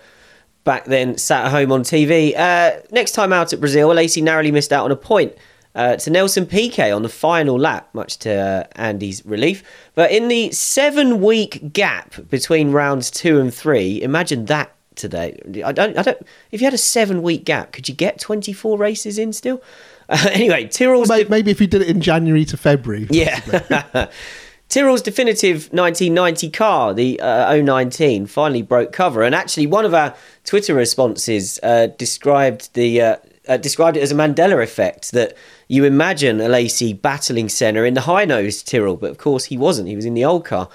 [0.65, 2.37] back then, sat at home on TV.
[2.37, 5.33] Uh, next time out at Brazil, Alesi narrowly missed out on a point
[5.77, 9.63] uh, to Nelson Piquet on the final lap, much to uh, Andy's relief.
[9.95, 15.39] But in the seven week gap between rounds two and three, imagine that today.
[15.65, 16.19] I don't, I don't.
[16.51, 19.63] If you had a seven week gap, could you get 24 races in still?
[20.09, 21.11] Uh, anyway, Tyrrell's.
[21.11, 23.07] Well, maybe if you did it in January to February.
[23.11, 24.09] Yeah.
[24.69, 29.23] Tyrrell's definitive 1990 car, the uh, 019, finally broke cover.
[29.23, 30.13] And actually, one of our
[30.45, 33.17] Twitter responses uh, described the uh,
[33.49, 35.37] uh, described it as a Mandela effect that
[35.69, 39.89] you imagine Alesi battling Senna in the high nose Tyrrell, but of course he wasn't.
[39.89, 40.69] He was in the old car.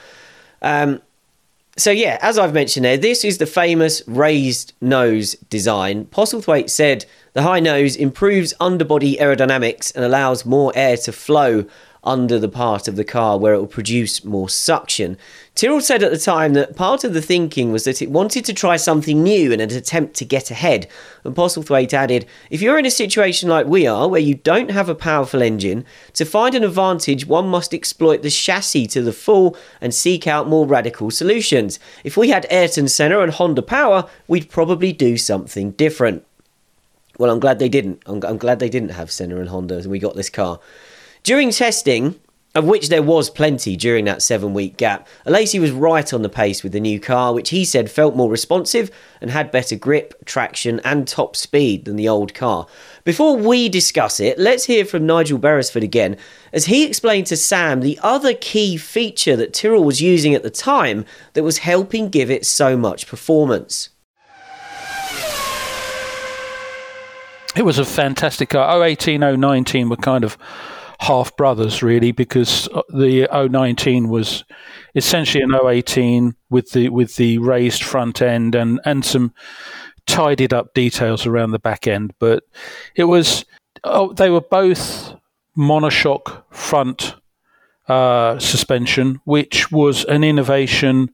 [0.61, 1.01] Um,
[1.77, 6.05] so yeah, as I've mentioned there, this is the famous raised nose design.
[6.05, 11.65] Postlethwaite said the high nose improves underbody aerodynamics and allows more air to flow
[12.03, 15.17] under the part of the car where it will produce more suction.
[15.53, 18.53] Tyrrell said at the time that part of the thinking was that it wanted to
[18.53, 20.87] try something new in an attempt to get ahead.
[21.23, 24.89] And Postlethwaite added, if you're in a situation like we are, where you don't have
[24.89, 29.55] a powerful engine, to find an advantage, one must exploit the chassis to the full
[29.79, 31.79] and seek out more radical solutions.
[32.03, 36.25] If we had Ayrton Senna and Honda Power, we'd probably do something different.
[37.19, 38.01] Well, I'm glad they didn't.
[38.07, 40.59] I'm, I'm glad they didn't have Senna and Honda and we got this car.
[41.23, 42.19] During testing,
[42.55, 46.29] of which there was plenty during that seven week gap, Alesi was right on the
[46.29, 48.89] pace with the new car, which he said felt more responsive
[49.21, 52.65] and had better grip, traction, and top speed than the old car.
[53.03, 56.17] Before we discuss it, let's hear from Nigel Beresford again,
[56.51, 60.49] as he explained to Sam the other key feature that Tyrrell was using at the
[60.49, 63.89] time that was helping give it so much performance.
[67.55, 68.83] It was a fantastic car.
[68.83, 70.35] 018, 019 were kind of
[71.01, 74.43] half brothers really because uh, the 019 was
[74.93, 79.33] essentially an 018 with the with the raised front end and and some
[80.05, 82.13] tidied up details around the back end.
[82.19, 82.43] But
[82.95, 83.45] it was
[83.83, 85.15] oh they were both
[85.57, 87.15] monoshock front
[87.87, 91.11] uh, suspension which was an innovation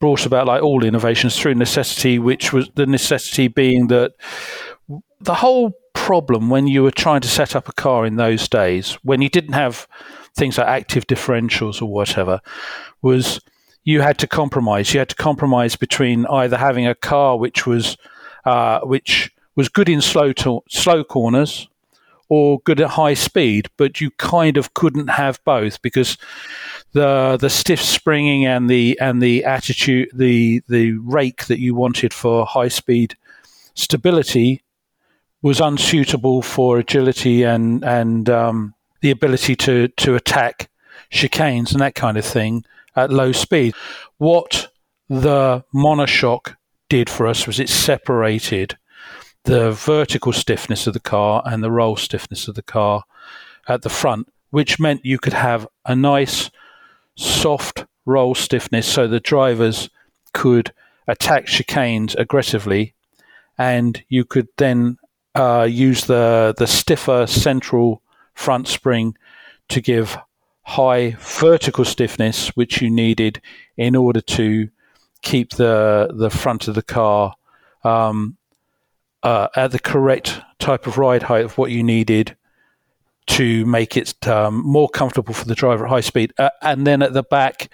[0.00, 4.12] brought about like all innovations through necessity which was the necessity being that
[5.20, 8.94] the whole problem when you were trying to set up a car in those days,
[9.02, 9.88] when you didn't have
[10.36, 12.40] things like active differentials or whatever,
[13.02, 13.40] was
[13.82, 14.92] you had to compromise.
[14.92, 17.96] You had to compromise between either having a car which was
[18.44, 21.68] uh, which was good in slow to- slow corners
[22.28, 26.18] or good at high speed, but you kind of couldn't have both because
[26.92, 32.12] the the stiff springing and the and the attitude the the rake that you wanted
[32.12, 33.16] for high speed
[33.74, 34.62] stability
[35.46, 40.68] was unsuitable for agility and and um, the ability to to attack
[41.12, 42.64] chicanes and that kind of thing
[42.96, 43.72] at low speed.
[44.18, 44.72] What
[45.08, 46.56] the monoshock
[46.88, 48.76] did for us was it separated
[49.44, 53.04] the vertical stiffness of the car and the roll stiffness of the car
[53.68, 56.50] at the front, which meant you could have a nice
[57.14, 59.90] soft roll stiffness so the drivers
[60.32, 60.72] could
[61.06, 62.94] attack chicanes aggressively
[63.56, 64.98] and you could then
[65.36, 68.02] uh, use the the stiffer central
[68.34, 69.16] front spring
[69.68, 70.18] to give
[70.62, 73.40] high vertical stiffness, which you needed
[73.76, 74.68] in order to
[75.22, 77.34] keep the the front of the car
[77.84, 78.36] um,
[79.22, 82.36] uh, at the correct type of ride height of what you needed
[83.26, 86.32] to make it um, more comfortable for the driver at high speed.
[86.38, 87.68] Uh, and then at the back,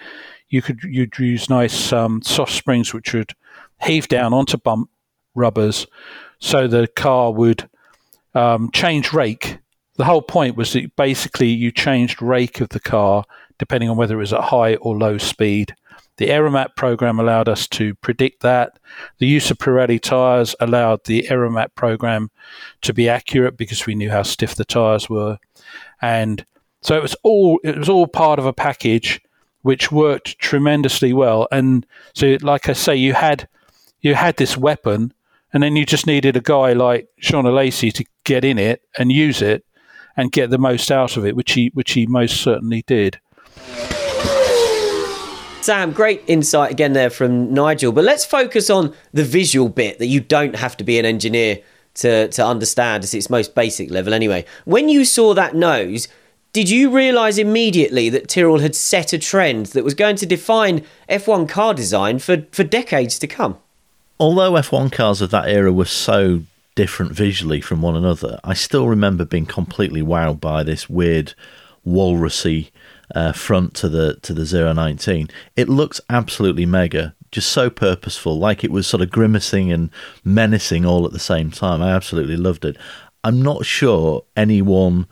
[0.49, 3.33] you could you'd use nice um, soft springs which would
[3.81, 4.89] heave down onto bump
[5.35, 5.87] rubbers,
[6.43, 7.69] so the car would
[8.35, 9.59] um, change rake.
[9.95, 13.23] The whole point was that basically you changed rake of the car
[13.57, 15.73] depending on whether it was at high or low speed.
[16.17, 18.77] The Aeromat program allowed us to predict that.
[19.19, 22.29] The use of Pirelli tyres allowed the Aeromat program
[22.81, 25.37] to be accurate because we knew how stiff the tyres were,
[26.01, 26.45] and
[26.81, 29.21] so it was all it was all part of a package
[29.61, 31.47] which worked tremendously well.
[31.51, 33.47] And so, like I say, you had
[34.01, 35.13] you had this weapon
[35.53, 39.11] and then you just needed a guy like Jean Alesi to get in it and
[39.11, 39.63] use it
[40.17, 43.19] and get the most out of it, which he which he most certainly did.
[45.61, 47.93] Sam, great insight again there from Nigel.
[47.93, 51.59] But let's focus on the visual bit that you don't have to be an engineer
[51.95, 54.43] to, to understand at its most basic level anyway.
[54.65, 56.09] When you saw that nose,
[56.51, 60.83] did you realise immediately that Tyrrell had set a trend that was going to define
[61.07, 63.57] F1 car design for, for decades to come?
[64.19, 66.43] Although F1 cars of that era were so
[66.75, 71.33] different visually from one another, I still remember being completely wowed by this weird
[71.85, 72.71] walrusy
[73.13, 75.29] uh, front to the to the 019.
[75.55, 79.89] It looks absolutely mega, just so purposeful, like it was sort of grimacing and
[80.23, 81.81] menacing all at the same time.
[81.81, 82.77] I absolutely loved it.
[83.23, 85.07] I'm not sure anyone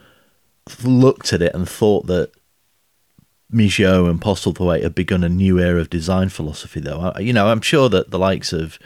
[0.84, 2.32] looked at it and thought that
[3.54, 7.14] Migeot and Postlethwaite had begun a new era of design philosophy, though.
[7.16, 8.80] I, you know, I'm sure that the likes of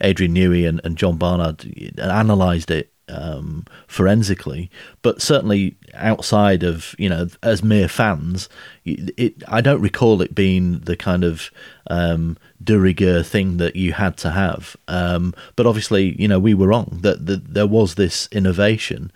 [0.00, 1.64] Adrian Newey and, and John Barnard
[1.98, 4.70] analysed it um, forensically,
[5.02, 8.48] but certainly outside of you know as mere fans,
[8.84, 11.50] it I don't recall it being the kind of
[11.88, 14.76] um, de rigueur thing that you had to have.
[14.88, 19.10] Um, but obviously, you know, we were wrong that, that there was this innovation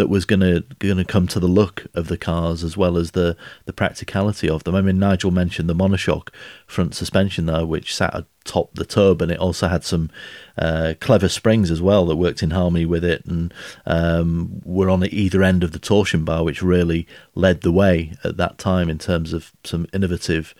[0.00, 2.96] that was going to going to come to the look of the cars as well
[2.96, 3.36] as the
[3.66, 4.74] the practicality of them.
[4.74, 6.30] I mean, Nigel mentioned the monoshock
[6.66, 10.08] front suspension there, which sat atop the tub, and it also had some
[10.56, 13.52] uh, clever springs as well that worked in harmony with it, and
[13.84, 18.38] um, were on either end of the torsion bar, which really led the way at
[18.38, 20.54] that time in terms of some innovative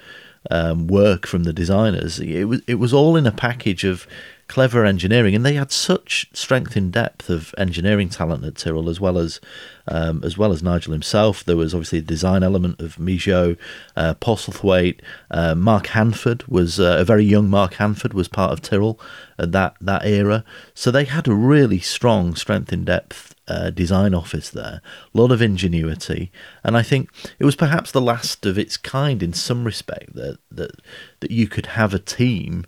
[0.50, 2.20] um, work from the designers.
[2.20, 4.06] It was it was all in a package of
[4.50, 9.00] clever engineering, and they had such strength in depth of engineering talent at Tyrrell, as
[9.00, 9.40] well as
[9.86, 11.44] um, as well as Nigel himself.
[11.44, 13.56] There was obviously a design element of Migeot,
[13.96, 18.60] uh, Postlethwaite, uh, Mark Hanford was uh, a very young Mark Hanford was part of
[18.60, 18.98] Tyrrell
[19.38, 20.44] at that that era.
[20.74, 24.82] So they had a really strong strength in depth uh, design office there,
[25.14, 26.32] a lot of ingenuity,
[26.64, 30.38] and I think it was perhaps the last of its kind in some respect that
[30.50, 30.72] that
[31.20, 32.66] that you could have a team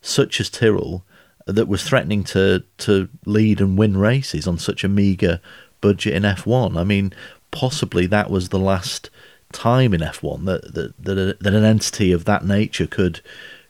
[0.00, 1.04] such as Tyrrell
[1.52, 5.40] that was threatening to to lead and win races on such a meager
[5.80, 6.76] budget in F1.
[6.76, 7.12] I mean,
[7.50, 9.10] possibly that was the last
[9.52, 13.20] time in F1 that that that, that an entity of that nature could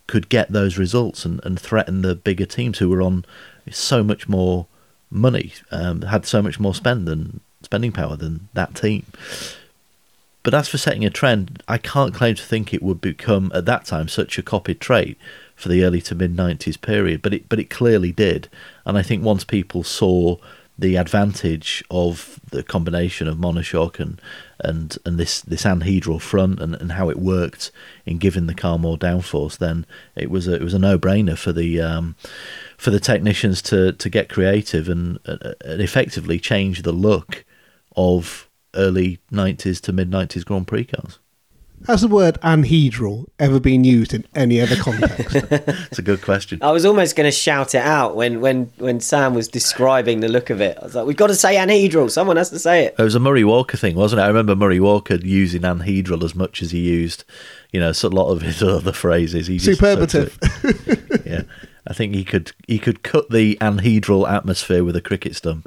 [0.06, 3.24] could get those results and, and threaten the bigger teams who were on
[3.70, 4.66] so much more
[5.08, 9.06] money, um, had so much more spend than spending power than that team.
[10.42, 13.66] But as for setting a trend, I can't claim to think it would become at
[13.66, 15.18] that time such a copied trait
[15.54, 17.20] for the early to mid '90s period.
[17.22, 18.48] But it but it clearly did,
[18.86, 20.36] and I think once people saw
[20.78, 24.18] the advantage of the combination of monoshock and
[24.58, 27.70] and and this this anhedral front and, and how it worked
[28.06, 29.84] in giving the car more downforce, then
[30.16, 32.16] it was a, it was a no brainer for the um,
[32.78, 37.44] for the technicians to to get creative and, uh, and effectively change the look
[37.94, 41.18] of early 90s to mid 90s Grand Prix cars.
[41.86, 45.34] Has the word anhedral ever been used in any other context?
[45.90, 46.58] It's a good question.
[46.62, 50.28] I was almost going to shout it out when, when, when Sam was describing the
[50.28, 50.76] look of it.
[50.78, 52.10] I was like, we've got to say anhedral.
[52.10, 52.96] Someone has to say it.
[52.98, 54.24] It was a Murray Walker thing, wasn't it?
[54.24, 57.24] I remember Murray Walker using anhedral as much as he used,
[57.72, 59.46] you know, so a lot of his other phrases.
[59.46, 60.38] He just- Superlative.
[61.24, 61.42] yeah,
[61.86, 65.66] I think he could he could cut the anhedral atmosphere with a cricket stump.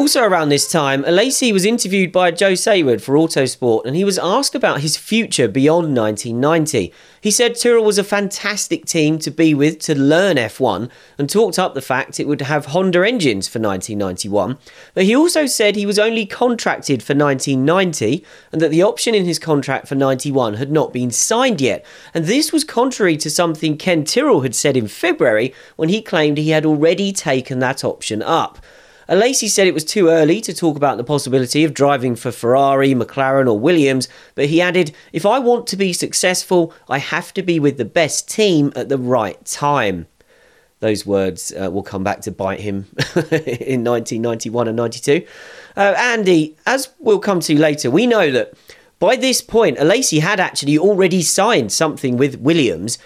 [0.00, 4.18] Also around this time, Alesi was interviewed by Joe Saward for Autosport and he was
[4.18, 6.90] asked about his future beyond 1990.
[7.20, 10.88] He said Tyrrell was a fantastic team to be with to learn F1
[11.18, 14.56] and talked up the fact it would have Honda engines for 1991.
[14.94, 19.26] But he also said he was only contracted for 1990 and that the option in
[19.26, 21.84] his contract for 91 had not been signed yet.
[22.14, 26.38] And this was contrary to something Ken Tyrrell had said in February when he claimed
[26.38, 28.60] he had already taken that option up.
[29.10, 32.94] Alesi said it was too early to talk about the possibility of driving for Ferrari,
[32.94, 37.42] McLaren, or Williams, but he added, If I want to be successful, I have to
[37.42, 40.06] be with the best team at the right time.
[40.78, 42.86] Those words uh, will come back to bite him
[43.16, 45.26] in 1991 and 92.
[45.76, 48.54] Uh, Andy, as we'll come to later, we know that
[49.00, 52.98] by this point, Alesi had actually already signed something with Williams.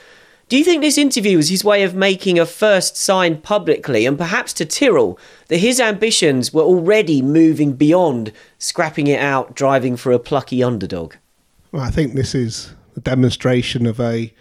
[0.49, 4.18] Do you think this interview was his way of making a first sign publicly and
[4.18, 5.18] perhaps to Tyrrell
[5.49, 11.14] that his ambitions were already moving beyond scrapping it out, driving for a plucky underdog?
[11.72, 14.32] Well, I think this is a demonstration of a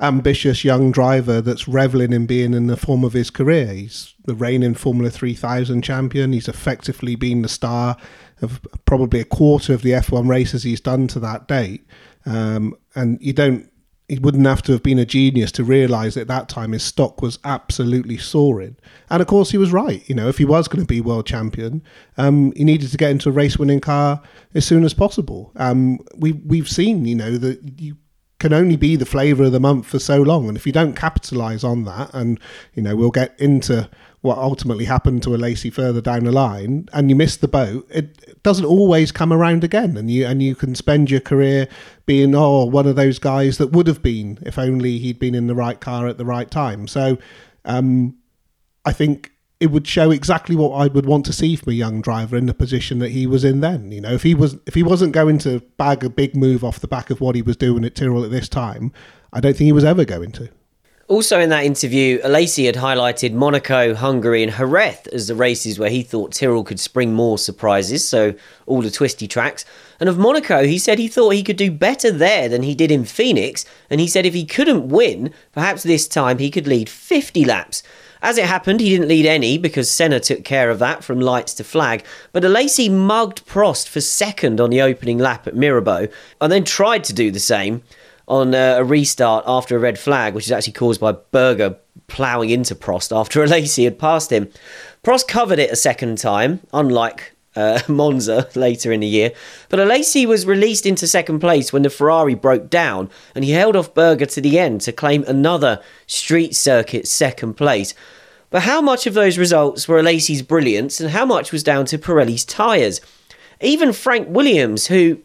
[0.00, 3.66] ambitious young driver that's reveling in being in the form of his career.
[3.66, 6.32] He's the reigning Formula 3000 champion.
[6.32, 7.96] He's effectively been the star
[8.40, 11.86] of probably a quarter of the F1 races he's done to that date.
[12.24, 13.70] Um, and you don't
[14.10, 17.22] he wouldn't have to have been a genius to realise at that time his stock
[17.22, 18.76] was absolutely soaring.
[19.08, 20.06] And of course, he was right.
[20.08, 21.82] You know, if he was going to be world champion,
[22.18, 24.20] um, he needed to get into a race winning car
[24.52, 25.52] as soon as possible.
[25.54, 27.98] Um, we we've seen, you know, that you
[28.40, 30.96] can only be the flavour of the month for so long, and if you don't
[30.96, 32.40] capitalise on that, and
[32.74, 33.88] you know, we'll get into
[34.22, 38.42] what ultimately happened to Alesi further down the line, and you miss the boat, it
[38.42, 41.68] doesn't always come around again, and you and you can spend your career
[42.04, 45.46] being oh one of those guys that would have been if only he'd been in
[45.46, 46.86] the right car at the right time.
[46.86, 47.16] So,
[47.64, 48.16] um,
[48.84, 52.00] I think it would show exactly what I would want to see from a young
[52.00, 53.92] driver in the position that he was in then.
[53.92, 56.80] You know, if he was if he wasn't going to bag a big move off
[56.80, 58.92] the back of what he was doing at Tyrrell at this time,
[59.32, 60.50] I don't think he was ever going to.
[61.10, 65.90] Also, in that interview, Alesi had highlighted Monaco, Hungary, and Jerez as the races where
[65.90, 68.32] he thought Tyrrell could spring more surprises, so
[68.66, 69.64] all the twisty tracks.
[69.98, 72.92] And of Monaco, he said he thought he could do better there than he did
[72.92, 76.88] in Phoenix, and he said if he couldn't win, perhaps this time he could lead
[76.88, 77.82] 50 laps.
[78.22, 81.54] As it happened, he didn't lead any because Senna took care of that from lights
[81.54, 86.06] to flag, but Alesi mugged Prost for second on the opening lap at Mirabeau,
[86.40, 87.82] and then tried to do the same
[88.30, 91.76] on uh, a restart after a red flag, which is actually caused by Berger
[92.06, 94.48] ploughing into Prost after Alesi had passed him.
[95.02, 99.32] Prost covered it a second time, unlike uh, Monza later in the year.
[99.68, 103.74] But Alesi was released into second place when the Ferrari broke down, and he held
[103.74, 107.94] off Berger to the end to claim another street circuit second place.
[108.50, 111.98] But how much of those results were Alesi's brilliance, and how much was down to
[111.98, 113.00] Pirelli's tyres?
[113.60, 115.20] Even Frank Williams, who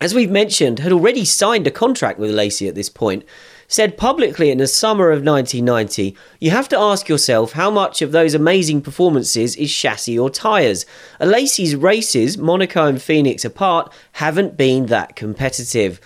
[0.00, 3.24] as we've mentioned, had already signed a contract with Alesi at this point,
[3.68, 8.12] said publicly in the summer of 1990, you have to ask yourself how much of
[8.12, 10.84] those amazing performances is chassis or tyres.
[11.20, 16.00] Alesi's races, Monaco and Phoenix apart, haven't been that competitive.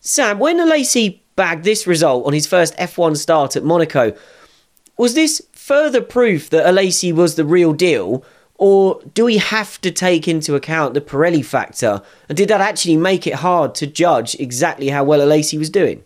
[0.00, 4.16] Sam, when Alesi bagged this result on his first F1 start at Monaco,
[4.96, 8.24] was this further proof that Alesi was the real deal,
[8.56, 12.02] or do we have to take into account the Pirelli factor?
[12.28, 16.04] And did that actually make it hard to judge exactly how well Alesi was doing?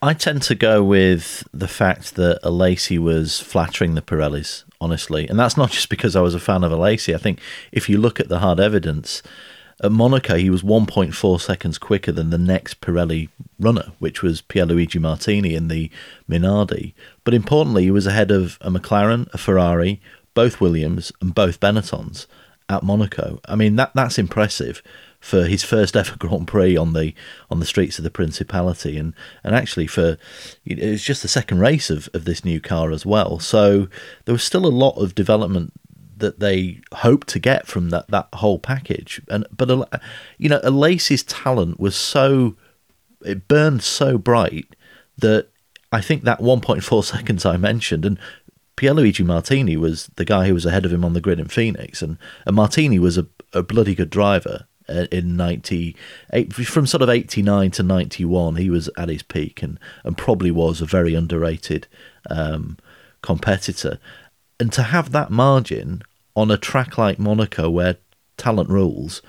[0.00, 5.26] I tend to go with the fact that Alesi was flattering the Pirellis, honestly.
[5.28, 7.14] And that's not just because I was a fan of Alesi.
[7.14, 7.40] I think
[7.72, 9.22] if you look at the hard evidence,
[9.80, 13.28] at Monaco, he was 1.4 seconds quicker than the next Pirelli
[13.60, 15.90] runner, which was Pierluigi Martini in the
[16.28, 16.94] Minardi.
[17.22, 20.00] But importantly, he was ahead of a McLaren, a Ferrari,
[20.38, 22.28] both Williams and both Benettons
[22.68, 23.40] at Monaco.
[23.46, 24.84] I mean that that's impressive
[25.18, 27.12] for his first ever Grand Prix on the
[27.50, 30.16] on the streets of the Principality, and and actually for
[30.64, 33.40] it was just the second race of, of this new car as well.
[33.40, 33.88] So
[34.26, 35.72] there was still a lot of development
[36.16, 39.20] that they hoped to get from that that whole package.
[39.28, 39.68] And but
[40.38, 42.54] you know, Alesi's talent was so
[43.24, 44.76] it burned so bright
[45.16, 45.48] that
[45.90, 48.18] I think that 1.4 seconds I mentioned, and
[48.78, 52.00] Pierluigi Martini was the guy who was ahead of him on the grid in Phoenix,
[52.00, 52.16] and,
[52.46, 57.72] and Martini was a, a bloody good driver uh, in 98 from sort of 89
[57.72, 61.86] to 91 he was at his peak and, and probably was a very underrated
[62.30, 62.78] um,
[63.20, 63.98] competitor.
[64.58, 66.02] And to have that margin
[66.34, 67.96] on a track like Monaco where
[68.38, 69.20] talent rules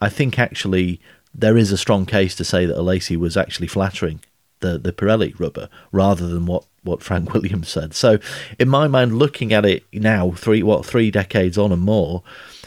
[0.00, 1.00] I think actually
[1.34, 4.20] there is a strong case to say that Alesi was actually flattering
[4.60, 7.94] the, the Pirelli rubber rather than what what Frank Williams said.
[7.94, 8.18] So,
[8.58, 12.22] in my mind, looking at it now, three what three decades on and more,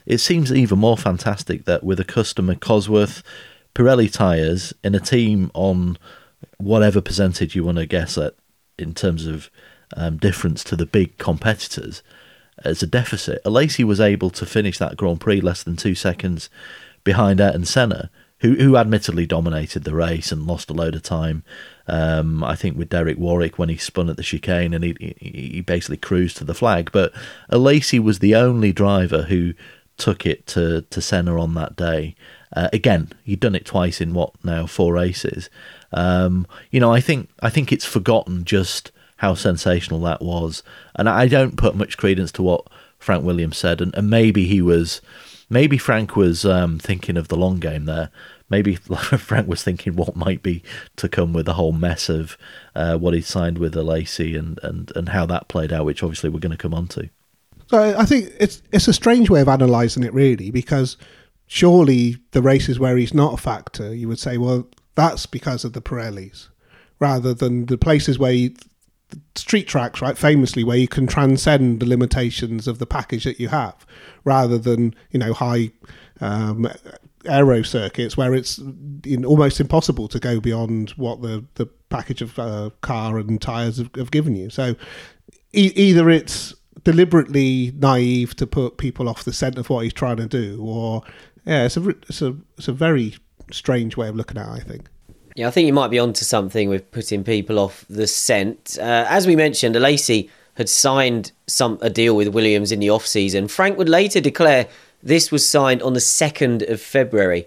[0.06, 3.24] it seems even more fantastic that with a customer Cosworth,
[3.76, 5.98] Pirelli tyres in a team on
[6.58, 8.36] whatever percentage you want to guess at
[8.78, 9.50] in terms of
[9.96, 12.02] um, difference to the big competitors
[12.64, 13.44] as a deficit.
[13.44, 16.50] Alesi was able to finish that Grand Prix less than two seconds
[17.04, 18.10] behind Ayrton Senna,
[18.40, 21.44] who who admittedly dominated the race and lost a load of time
[21.92, 25.60] um, I think with Derek Warwick when he spun at the chicane and he, he
[25.60, 26.90] basically cruised to the flag.
[26.94, 27.12] But
[27.52, 29.54] Alesi was the only driver who
[29.98, 32.16] took it to, to Senna on that day.
[32.56, 35.50] Uh, again, he'd done it twice in what now four races.
[35.92, 40.64] Um, you know, I think I think it's forgotten just how sensational that was,
[40.96, 42.68] and I don't put much credence to what
[43.00, 45.02] Frank Williams said, and, and maybe he was,
[45.50, 48.12] maybe Frank was um, thinking of the long game there
[48.52, 50.62] maybe Frank was thinking what might be
[50.98, 52.38] to come with the whole mess of
[52.76, 56.30] uh, what he signed with Alesi and, and, and how that played out, which obviously
[56.30, 57.10] we're going to come on to.
[57.68, 60.98] So I think it's it's a strange way of analysing it, really, because
[61.48, 65.72] surely the races where he's not a factor, you would say, well, that's because of
[65.72, 66.50] the Pirellis,
[67.00, 68.54] rather than the places where you,
[69.36, 73.48] street tracks, right, famously, where you can transcend the limitations of the package that you
[73.48, 73.86] have,
[74.26, 75.72] rather than you know high
[76.20, 76.70] um,
[77.26, 78.60] aero circuits where it's
[79.26, 83.90] almost impossible to go beyond what the, the package of uh, car and tyres have,
[83.96, 84.50] have, given you.
[84.50, 84.76] So
[85.54, 86.54] e- either it's
[86.84, 91.04] deliberately naive to put people off the scent of what he's trying to do, or
[91.46, 93.16] yeah, it's a it's a it's a very
[93.52, 94.52] strange way of looking at it.
[94.52, 94.88] I think.
[95.36, 98.78] Yeah, I think you might be onto something with putting people off the scent.
[98.80, 103.08] Uh, as we mentioned, Alesi had signed some a deal with Williams in the off
[103.08, 103.48] season.
[103.48, 104.68] Frank would later declare
[105.04, 107.46] this was signed on the 2nd of February.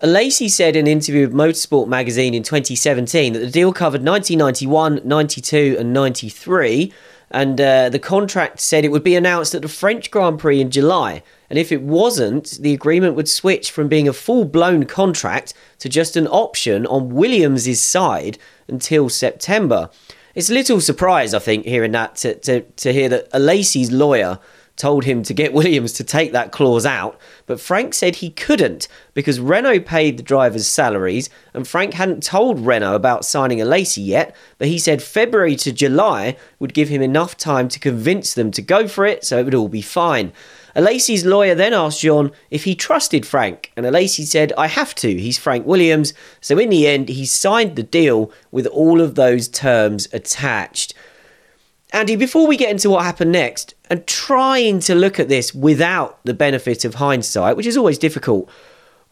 [0.00, 5.00] Alesi said in an interview with Motorsport magazine in 2017 that the deal covered 1991,
[5.04, 6.92] 92, and 93.
[7.30, 10.70] and uh, the contract said it would be announced at the French Grand Prix in
[10.70, 11.22] July.
[11.48, 15.88] And if it wasn't, the agreement would switch from being a full blown contract to
[15.88, 19.88] just an option on Williams' side until September.
[20.34, 24.38] It's a little surprise, I think, hearing that to, to, to hear that Alesi's lawyer
[24.76, 28.88] told him to get Williams to take that clause out, but Frank said he couldn't
[29.14, 34.34] because Renault paid the drivers' salaries and Frank hadn't told Renault about signing Alesi yet,
[34.58, 38.62] but he said February to July would give him enough time to convince them to
[38.62, 40.32] go for it so it would all be fine.
[40.74, 45.08] Alesi's lawyer then asked Jean if he trusted Frank, and Alesi said, I have to,
[45.08, 46.14] he's Frank Williams.
[46.40, 50.94] So in the end, he signed the deal with all of those terms attached.
[51.92, 56.18] Andy, before we get into what happened next, and trying to look at this without
[56.24, 58.50] the benefit of hindsight, which is always difficult,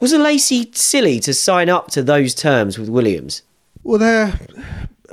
[0.00, 3.42] was Alesi silly to sign up to those terms with Williams?
[3.84, 4.40] Well, they're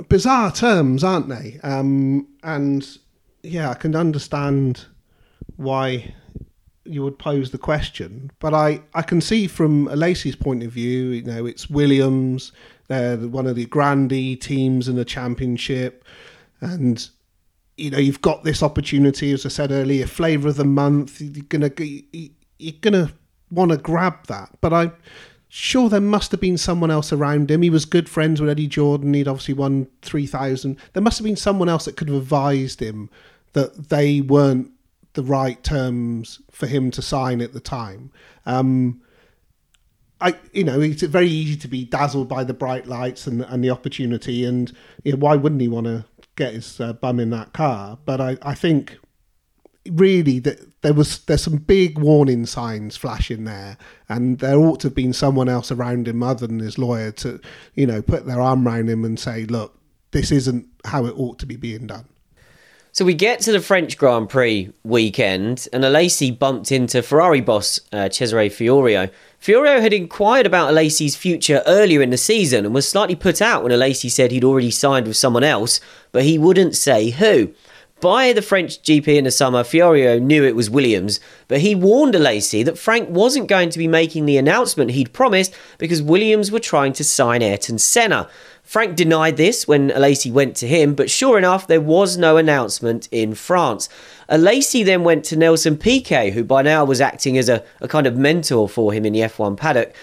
[0.08, 1.60] bizarre terms, aren't they?
[1.62, 2.84] Um, and
[3.44, 4.86] yeah, I can understand
[5.56, 6.14] why
[6.84, 11.10] you would pose the question, but I, I can see from Alesi's point of view,
[11.10, 12.50] you know, it's Williams,
[12.88, 16.04] they're one of the grandee teams in the championship,
[16.60, 17.08] and
[17.80, 21.20] you know you've got this opportunity, as I said earlier, flavour of the month.
[21.20, 23.12] You're gonna you're gonna
[23.50, 24.92] want to grab that, but i'm
[25.48, 27.62] sure there must have been someone else around him.
[27.62, 29.14] He was good friends with Eddie Jordan.
[29.14, 30.76] He'd obviously won three thousand.
[30.92, 33.08] There must have been someone else that could have advised him
[33.54, 34.70] that they weren't
[35.14, 38.12] the right terms for him to sign at the time.
[38.46, 39.00] Um,
[40.20, 43.64] I, you know, it's very easy to be dazzled by the bright lights and and
[43.64, 44.70] the opportunity, and
[45.02, 46.04] you know, why wouldn't he want to
[46.40, 47.98] get his uh, bum in that car.
[48.04, 48.98] But I, I think
[49.88, 53.76] really that there was there's some big warning signs flashing there,
[54.08, 57.40] and there ought to have been someone else around him other than his lawyer to,
[57.74, 59.78] you know, put their arm around him and say, look,
[60.12, 62.06] this isn't how it ought to be being done.
[62.92, 67.78] So we get to the French Grand Prix weekend, and Alesi bumped into Ferrari boss
[67.92, 69.10] uh, Cesare Fiorio.
[69.40, 73.62] Fiorio had inquired about Alesi's future earlier in the season and was slightly put out
[73.62, 75.80] when Alesi said he'd already signed with someone else,
[76.12, 77.54] but he wouldn't say who.
[78.02, 82.14] By the French GP in the summer, Fiorio knew it was Williams, but he warned
[82.14, 86.60] Alesi that Frank wasn't going to be making the announcement he'd promised because Williams were
[86.60, 88.28] trying to sign Ayrton Senna.
[88.62, 93.08] Frank denied this when Alesi went to him, but sure enough, there was no announcement
[93.10, 93.88] in France.
[94.30, 98.06] Alesi then went to Nelson Piquet, who by now was acting as a, a kind
[98.06, 99.94] of mentor for him in the F1 paddock.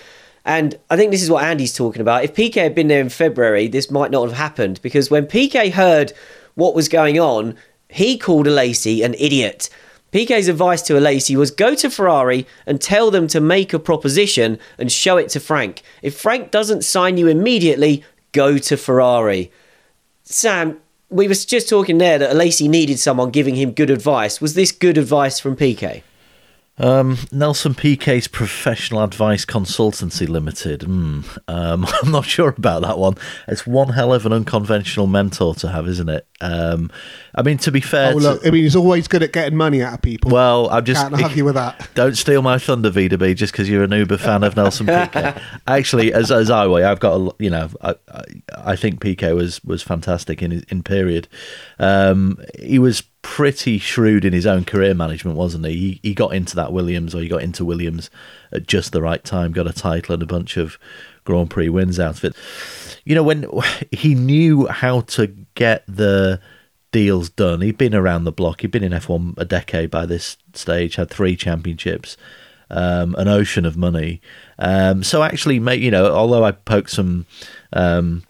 [0.44, 2.24] And I think this is what Andy's talking about.
[2.24, 5.72] If Piquet had been there in February, this might not have happened because when Piquet
[5.72, 6.14] heard
[6.56, 7.56] what was going on,
[7.90, 9.70] he called Alesi an idiot.
[10.12, 14.58] Piquet's advice to Alesi was go to Ferrari and tell them to make a proposition
[14.78, 15.82] and show it to Frank.
[16.02, 19.52] If Frank doesn't sign you immediately, go to Ferrari.
[20.24, 24.42] Sam, we were just talking there that Alesi needed someone giving him good advice.
[24.42, 26.04] Was this good advice from Piquet?
[26.80, 30.82] Um, Nelson PK's Professional Advice Consultancy Limited.
[30.82, 33.16] Mm, um, I'm not sure about that one.
[33.48, 36.28] It's one hell of an unconventional mentor to have, isn't it?
[36.40, 36.92] Um,
[37.34, 39.58] I mean, to be fair, oh look, to, I mean, he's always good at getting
[39.58, 40.30] money out of people.
[40.30, 41.90] Well, I'm just can't argue with that.
[41.96, 45.34] Don't steal my thunder, VDB, just because you're an Uber fan of Nelson Piquet.
[45.68, 48.24] Actually, as as I way, I've got a you know, I, I,
[48.56, 51.28] I think Piquet was was fantastic in in period.
[51.80, 55.74] Um, he was pretty shrewd in his own career management, wasn't he?
[55.74, 56.00] he?
[56.02, 58.10] He got into that Williams, or he got into Williams
[58.54, 60.80] at just the right time, got a title and a bunch of
[61.26, 62.36] Grand Prix wins out of it.
[63.04, 63.46] You know, when
[63.92, 66.40] he knew how to get the
[66.94, 68.62] deals done, he'd been around the block.
[68.62, 72.16] He'd been in F1 a decade by this stage, had three championships,
[72.70, 74.22] um, an ocean of money.
[74.58, 77.26] Um, so actually, you know, although I poked some.
[77.74, 78.24] Um,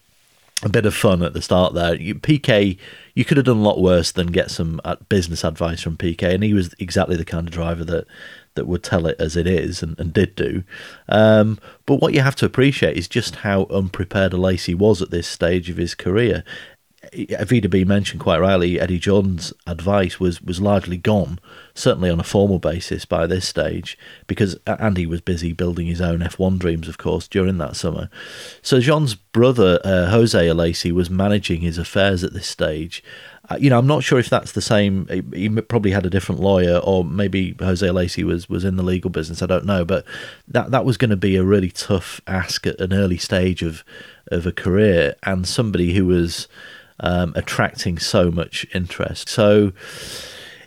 [0.64, 1.98] a bit of fun at the start there.
[2.16, 2.78] Piquet,
[3.18, 6.36] you could have done a lot worse than get some uh, business advice from PK,
[6.36, 8.06] and he was exactly the kind of driver that
[8.54, 10.64] that would tell it as it is and, and did do.
[11.10, 11.58] Um,
[11.88, 15.68] but what you have to appreciate is just how unprepared Alesi was at this stage
[15.68, 16.44] of his career.
[17.14, 21.40] VW mentioned quite rightly, Eddie Jordan's advice was was largely gone,
[21.76, 26.20] certainly on a formal basis by this stage, because Andy was busy building his own
[26.20, 28.10] F1 dreams, of course, during that summer.
[28.64, 33.04] So Jean's brother, uh, Jose Alesi, was managing his affairs at this stage.
[33.50, 35.08] Uh, you know, I'm not sure if that's the same.
[35.08, 38.84] He, he probably had a different lawyer, or maybe Jose Alesi was was in the
[38.84, 39.44] legal business.
[39.44, 40.04] I don't know, but
[40.48, 43.84] that that was going to be a really tough ask at an early stage of
[44.30, 46.48] of a career, and somebody who was
[47.00, 49.30] um, attracting so much interest.
[49.30, 49.74] So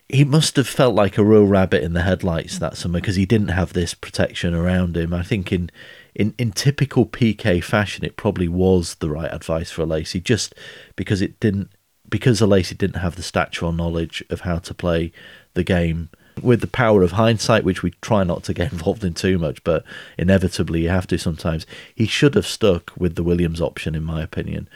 [0.09, 3.27] he must have felt like a real rabbit in the headlights that summer because he
[3.27, 5.15] didn't have this protection around him.
[5.15, 5.71] I think in
[6.15, 10.55] in, in typical PK fashion, it probably was the right advice for Alesi, just
[10.97, 11.71] because it didn't
[12.09, 15.13] because Alesi didn't have the stature or knowledge of how to play
[15.55, 16.09] the game
[16.43, 19.63] with the power of hindsight, which we try not to get involved in too much,
[19.63, 19.85] but
[20.19, 24.23] inevitably you have to sometimes, he should have stuck with the Williams option, in my
[24.23, 24.69] opinion.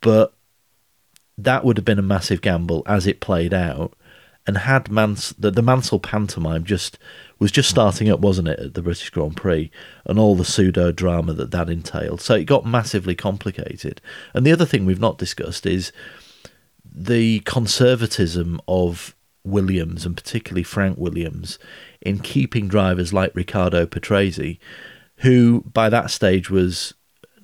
[0.00, 0.32] But
[1.44, 3.94] that would have been a massive gamble as it played out.
[4.44, 6.98] And had Mans- the, the Mansell pantomime just
[7.38, 9.70] was just starting up, wasn't it, at the British Grand Prix,
[10.04, 12.20] and all the pseudo drama that that entailed.
[12.20, 14.00] So it got massively complicated.
[14.34, 15.92] And the other thing we've not discussed is
[16.84, 19.14] the conservatism of
[19.44, 21.58] Williams and particularly Frank Williams
[22.00, 24.58] in keeping drivers like Riccardo Patrese,
[25.16, 26.94] who by that stage was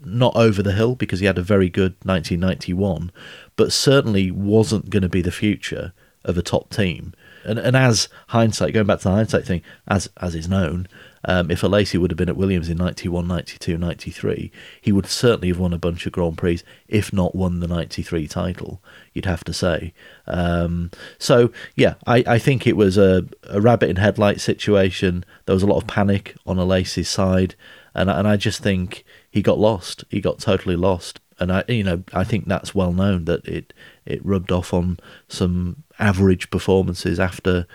[0.04, 3.10] not over the hill because he had a very good 1991,
[3.58, 5.92] but certainly wasn't going to be the future
[6.24, 7.12] of a top team.
[7.44, 10.86] And, and as hindsight, going back to the hindsight thing, as as is known,
[11.24, 15.48] um, if Alesi would have been at Williams in 91, 92, 93, he would certainly
[15.48, 18.80] have won a bunch of Grand Prix, if not won the 93 title,
[19.12, 19.92] you'd have to say.
[20.26, 25.24] Um, so, yeah, I, I think it was a, a rabbit in headlights situation.
[25.46, 27.56] There was a lot of panic on Alesi's side,
[27.94, 30.04] and, and I just think he got lost.
[30.10, 31.20] He got totally lost.
[31.40, 33.72] And I, you know, I think that's well known that it
[34.04, 37.66] it rubbed off on some average performances after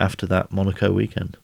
[0.00, 1.36] after that Monaco weekend.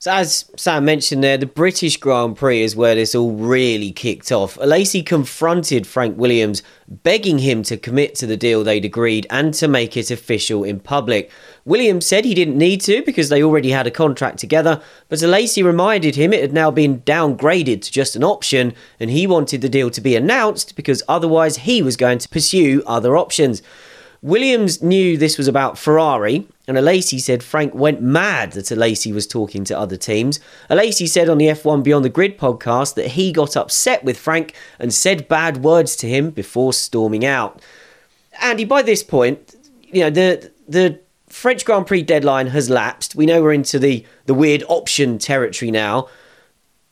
[0.00, 4.30] So as Sam mentioned there, the British Grand Prix is where this all really kicked
[4.30, 4.54] off.
[4.58, 9.66] Alesi confronted Frank Williams, begging him to commit to the deal they'd agreed and to
[9.66, 11.32] make it official in public.
[11.64, 15.64] Williams said he didn't need to because they already had a contract together, but Alesi
[15.64, 19.68] reminded him it had now been downgraded to just an option and he wanted the
[19.68, 23.62] deal to be announced because otherwise he was going to pursue other options.
[24.20, 29.26] Williams knew this was about Ferrari, and Alesi said Frank went mad that Alesi was
[29.26, 30.40] talking to other teams.
[30.68, 34.54] Alesi said on the F1 Beyond the Grid podcast that he got upset with Frank
[34.78, 37.62] and said bad words to him before storming out.
[38.42, 43.14] Andy, by this point, you know, the the French Grand Prix deadline has lapsed.
[43.14, 46.08] We know we're into the, the weird option territory now.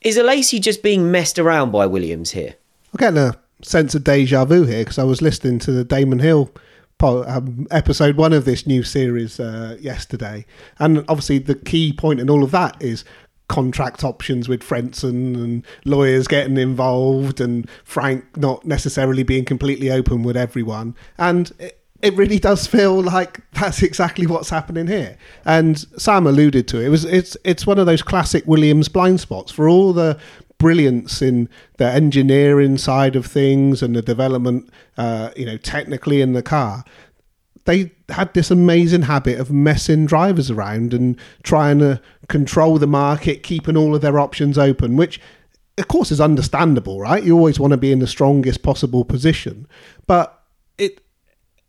[0.03, 2.55] Is Alesi just being messed around by Williams here?
[2.93, 6.19] I'm getting a sense of deja vu here because I was listening to the Damon
[6.19, 6.51] Hill
[7.03, 10.47] um, episode one of this new series uh, yesterday,
[10.79, 13.05] and obviously the key point in all of that is
[13.49, 20.23] contract options with Frentzen and lawyers getting involved and Frank not necessarily being completely open
[20.23, 21.53] with everyone, and.
[21.59, 25.17] It, it really does feel like that's exactly what's happening here.
[25.47, 26.85] And Sam alluded to it.
[26.85, 30.19] It was it's it's one of those classic Williams blind spots for all the
[30.59, 31.49] brilliance in
[31.79, 36.85] the engineering side of things and the development, uh, you know, technically in the car.
[37.65, 43.43] They had this amazing habit of messing drivers around and trying to control the market,
[43.43, 45.21] keeping all of their options open, which
[45.79, 47.25] of course is understandable, right?
[47.25, 49.67] You always want to be in the strongest possible position,
[50.07, 50.45] but
[50.79, 51.01] it,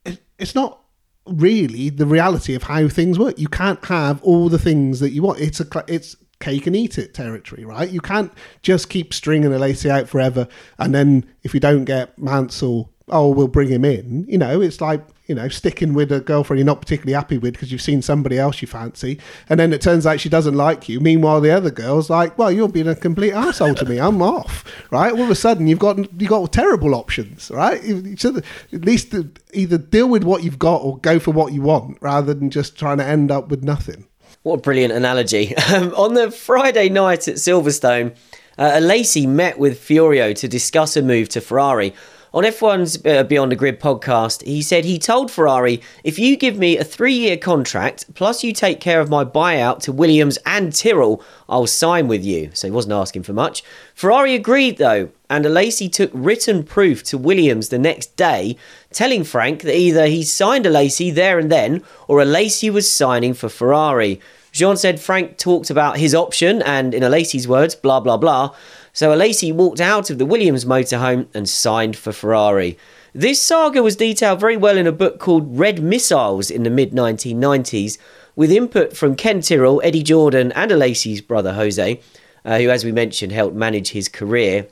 [0.05, 0.81] it it's not
[1.25, 3.38] really the reality of how things work.
[3.38, 5.39] You can't have all the things that you want.
[5.39, 7.89] It's a it's cake and eat it territory, right?
[7.89, 8.31] You can't
[8.61, 13.47] just keep stringing Alesi out forever, and then if you don't get Mansell, oh, we'll
[13.47, 14.25] bring him in.
[14.27, 17.53] You know, it's like you know sticking with a girlfriend you're not particularly happy with
[17.53, 19.19] because you've seen somebody else you fancy,
[19.49, 20.99] and then it turns out she doesn't like you.
[20.99, 23.99] Meanwhile, the other girl's like, well, you're being a complete asshole to me.
[23.99, 25.11] I'm off, right?
[25.11, 27.81] All of a sudden, you've got you've got terrible options, right?
[27.83, 29.23] At least uh,
[29.53, 32.77] either deal with what you've got or go for what you want, rather than just
[32.77, 34.07] trying to end up with nothing.
[34.47, 35.53] What a brilliant analogy.
[35.73, 38.15] Um, on the Friday night at Silverstone,
[38.57, 41.93] uh, met with Fiorio to discuss a move to Ferrari.
[42.33, 46.57] On F1's uh, Beyond the Grid podcast, he said he told Ferrari, if you give
[46.57, 50.73] me a three year contract, plus you take care of my buyout to Williams and
[50.73, 52.51] Tyrrell, I'll sign with you.
[52.53, 53.63] So he wasn't asking for much.
[53.93, 58.55] Ferrari agreed though, and Alesi took written proof to Williams the next day,
[58.91, 63.49] telling Frank that either he signed Alesi there and then, or Alesi was signing for
[63.49, 64.21] Ferrari.
[64.57, 68.55] Jean said Frank talked about his option and, in Alesi's words, blah blah blah.
[68.91, 72.75] So Alesi walked out of the Williams motorhome and signed for Ferrari.
[73.13, 76.91] This saga was detailed very well in a book called Red Missiles in the mid
[76.91, 77.99] 1990s,
[78.35, 82.01] with input from Ken Tyrrell, Eddie Jordan, and Alesi's brother Jose,
[82.43, 84.65] uh, who, as we mentioned, helped manage his career.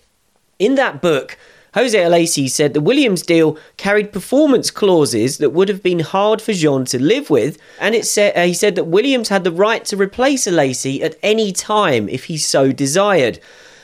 [0.57, 1.38] In that book,
[1.76, 6.53] Jose Alesi said the Williams deal carried performance clauses that would have been hard for
[6.53, 9.84] Jean to live with, and it said, uh, he said that Williams had the right
[9.84, 13.39] to replace Alesi at any time if he so desired.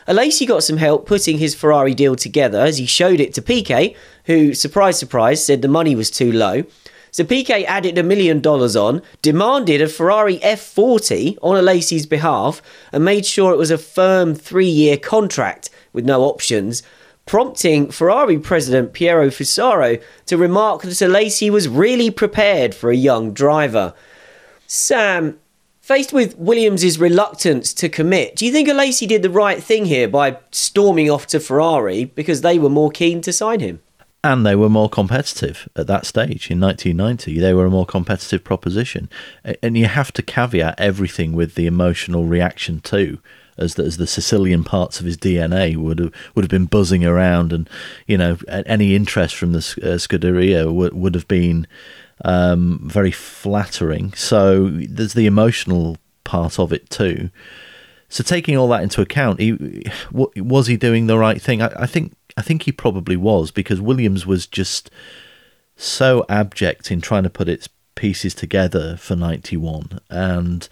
[0.07, 3.93] Alesi got some help putting his Ferrari deal together as he showed it to Piquet,
[4.23, 6.63] who, surprise, surprise, said the money was too low.
[7.11, 12.61] So Piquet added a million dollars on, demanded a Ferrari F40 on Alesi's behalf,
[12.93, 16.83] and made sure it was a firm three year contract with no options.
[17.32, 23.32] Prompting Ferrari president Piero Fusaro to remark that Alesi was really prepared for a young
[23.32, 23.93] driver.
[24.67, 25.39] Sam,
[25.79, 30.09] faced with Williams' reluctance to commit, do you think Alesi did the right thing here
[30.09, 33.79] by storming off to Ferrari because they were more keen to sign him?
[34.23, 37.39] and they were more competitive at that stage in 1990.
[37.39, 39.09] They were a more competitive proposition,
[39.63, 43.17] and you have to caveat everything with the emotional reaction too,
[43.57, 47.05] as the, as the Sicilian parts of his DNA would have would have been buzzing
[47.05, 47.69] around, and
[48.07, 51.67] you know any interest from the uh, Scuderia would would have been
[52.25, 54.13] um, very flattering.
[54.13, 57.29] So there's the emotional part of it too.
[58.09, 61.61] So taking all that into account, he, was he doing the right thing?
[61.61, 64.91] I, I think I think he probably was because Williams was just
[65.75, 70.67] so abject in trying to put its pieces together for 91 and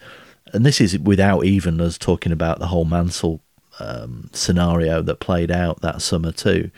[0.52, 3.40] and this is without even us talking about the whole Mansell
[3.78, 6.70] um, scenario that played out that summer too.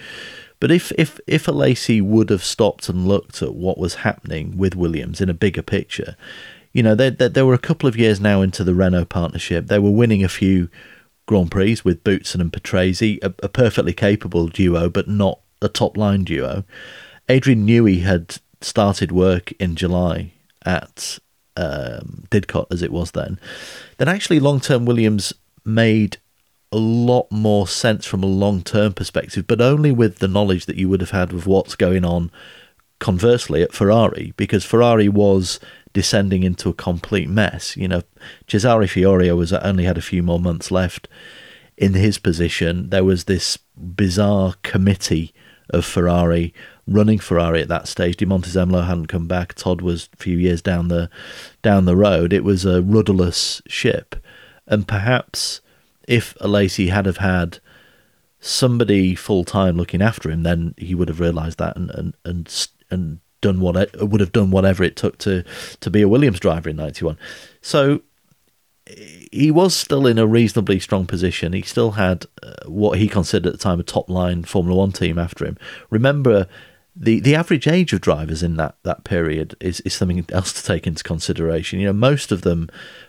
[0.60, 4.76] But if if if Alesi would have stopped and looked at what was happening with
[4.76, 6.16] Williams in a bigger picture,
[6.72, 9.66] you know, there there were a couple of years now into the Renault partnership.
[9.66, 10.68] They were winning a few
[11.26, 15.96] Grand Prix with Boutsen and Patrese, a, a perfectly capable duo, but not a top
[15.96, 16.64] line duo.
[17.28, 20.32] Adrian Newey had started work in July
[20.64, 21.18] at
[21.56, 23.38] um, Didcot, as it was then.
[23.98, 25.32] Then actually, long term Williams
[25.64, 26.18] made
[26.72, 30.76] a lot more sense from a long term perspective, but only with the knowledge that
[30.76, 32.30] you would have had of what's going on
[32.98, 35.60] conversely at Ferrari, because Ferrari was
[35.92, 37.76] descending into a complete mess.
[37.76, 38.02] You know,
[38.48, 41.08] Cesare Fiorio was only had a few more months left
[41.76, 42.90] in his position.
[42.90, 45.34] There was this bizarre committee
[45.70, 46.54] of Ferrari
[46.86, 48.16] running Ferrari at that stage.
[48.16, 49.54] Di Montezemolo hadn't come back.
[49.54, 51.08] Todt was a few years down the
[51.62, 52.32] down the road.
[52.32, 54.16] It was a rudderless ship,
[54.66, 55.60] and perhaps
[56.08, 57.58] if Alesi had have had
[58.40, 62.66] somebody full time looking after him, then he would have realised that and and and
[62.90, 65.44] and done what it, would have done whatever it took to
[65.80, 67.16] to be a Williams driver in '91.
[67.60, 68.00] So
[69.30, 71.52] he was still in a reasonably strong position.
[71.52, 74.92] He still had uh, what he considered at the time a top line Formula One
[74.92, 75.56] team after him.
[75.90, 76.48] Remember,
[76.94, 80.62] the, the average age of drivers in that, that period is, is something else to
[80.62, 81.80] take into consideration.
[81.80, 82.68] You know, most of them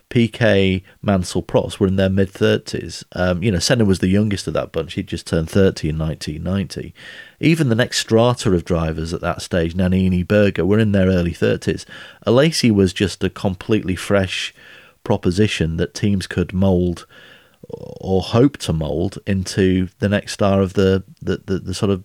[0.09, 3.03] PK, Mansell, Prost were in their mid 30s.
[3.13, 4.93] Um, you know, Senna was the youngest of that bunch.
[4.93, 6.93] He'd just turned 30 in 1990.
[7.39, 11.33] Even the next strata of drivers at that stage, Nannini, Berger, were in their early
[11.33, 11.85] 30s.
[12.25, 14.53] Alesi was just a completely fresh
[15.03, 17.05] proposition that teams could mould
[17.73, 22.03] or hope to mould into the next star of the, the, the, the sort of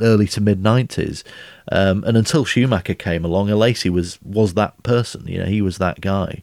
[0.00, 1.22] early to mid 90s.
[1.70, 5.26] Um, and until Schumacher came along, Alesi was, was that person.
[5.26, 6.42] You know, he was that guy.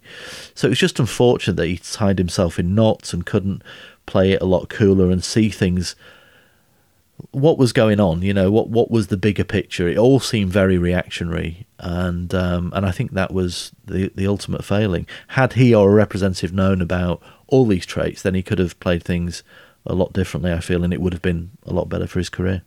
[0.53, 3.63] So it was just unfortunate that he tied himself in knots and couldn't
[4.05, 5.95] play it a lot cooler and see things.
[7.31, 8.21] What was going on?
[8.21, 9.87] You know, what what was the bigger picture?
[9.87, 14.65] It all seemed very reactionary, and um, and I think that was the the ultimate
[14.65, 15.07] failing.
[15.29, 19.03] Had he or a representative known about all these traits, then he could have played
[19.03, 19.43] things
[19.85, 22.29] a lot differently, I feel, and it would have been a lot better for his
[22.29, 22.63] career.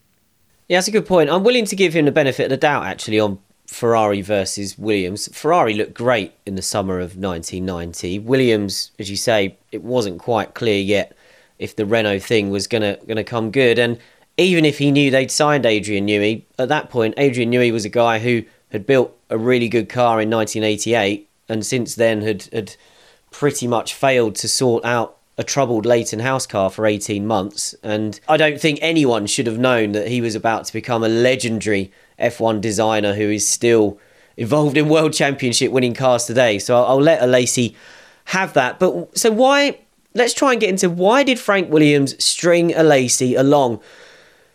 [0.69, 1.31] Yeah, that's a good point.
[1.31, 5.29] I'm willing to give him the benefit of the doubt, actually, on Ferrari versus Williams.
[5.37, 8.19] Ferrari looked great in the summer of 1990.
[8.21, 11.17] Williams, as you say, it wasn't quite clear yet
[11.59, 13.79] if the Renault thing was gonna gonna come good.
[13.79, 13.99] And
[14.37, 17.91] even if he knew they'd signed Adrian Newey, at that point, Adrian Newey was a
[17.91, 22.77] guy who had built a really good car in 1988, and since then had had
[23.31, 27.75] pretty much failed to sort out a troubled Leyton House car for 18 months.
[27.83, 31.09] And I don't think anyone should have known that he was about to become a
[31.09, 34.01] legendary F1 designer who is still
[34.37, 36.59] involved in world championship winning cars today.
[36.59, 37.75] So I'll, let Alesi
[38.27, 38.79] have that.
[38.81, 39.79] But so why?
[40.15, 43.81] Let's try and get into why did Frank Williams string Alesi along?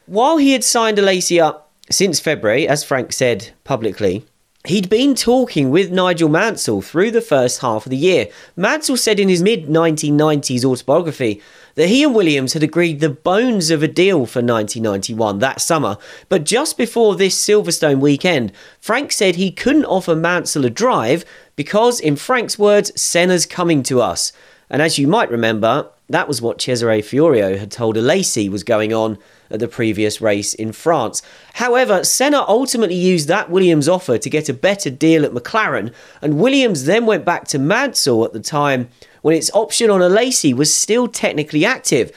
[0.06, 4.26] While he had signed Alesi up since February, as Frank said publicly,
[4.66, 8.30] He'd been talking with Nigel Mansell through the first half of the year.
[8.56, 11.42] Mansell said in his mid 1990s autobiography
[11.76, 15.98] that he and Williams had agreed the bones of a deal for 1991 that summer,
[16.30, 21.26] but just before this Silverstone weekend, Frank said he couldn't offer Mansell a drive
[21.58, 24.32] because, in Frank's words, Senna's coming to us.
[24.70, 28.94] And as you might remember, that was what Cesare Fiorio had told Alesi was going
[28.94, 29.18] on
[29.60, 31.22] the previous race in France.
[31.54, 36.40] However, Senna ultimately used that Williams offer to get a better deal at McLaren, and
[36.40, 38.90] Williams then went back to Mansell at the time
[39.22, 42.12] when its option on Alesi was still technically active.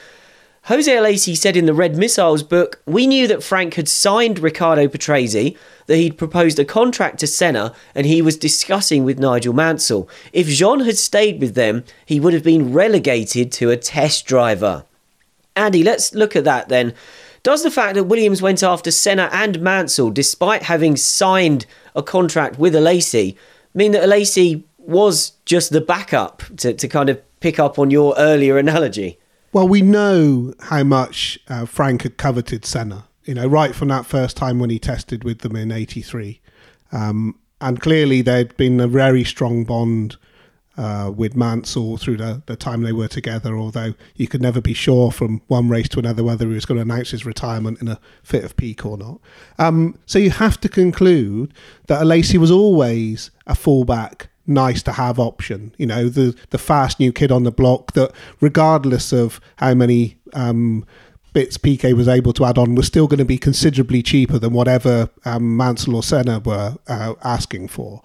[0.67, 4.89] Jose Alesi said in the Red Missiles book, We knew that Frank had signed Riccardo
[4.89, 10.09] Patrese, that he'd proposed a contract to Senna, and he was discussing with Nigel Mansell.
[10.33, 14.83] If Jean had stayed with them, he would have been relegated to a test driver.
[15.55, 16.93] Andy, let's look at that then.
[17.47, 22.59] Does the fact that Williams went after Senna and Mansell, despite having signed a contract
[22.59, 23.37] with Alesi,
[23.73, 28.13] mean that Alesi was just the backup to, to kind of pick up on your
[28.17, 29.17] earlier analogy?
[29.53, 34.05] Well, we know how much uh, Frank had coveted Senna, you know, right from that
[34.05, 36.41] first time when he tested with them in 83.
[36.91, 40.17] Um, and clearly there'd been a very strong bond
[40.77, 44.73] uh, with Mansell through the, the time they were together, although you could never be
[44.73, 47.87] sure from one race to another whether he was going to announce his retirement in
[47.87, 49.19] a fit of pique or not.
[49.57, 51.53] Um, so you have to conclude
[51.87, 55.73] that Alesi was always a fullback nice to have option.
[55.77, 60.17] You know, the the fast new kid on the block that, regardless of how many
[60.33, 60.85] um,
[61.33, 64.53] bits Piquet was able to add on, was still going to be considerably cheaper than
[64.53, 68.01] whatever um, Mansell or Senna were uh, asking for.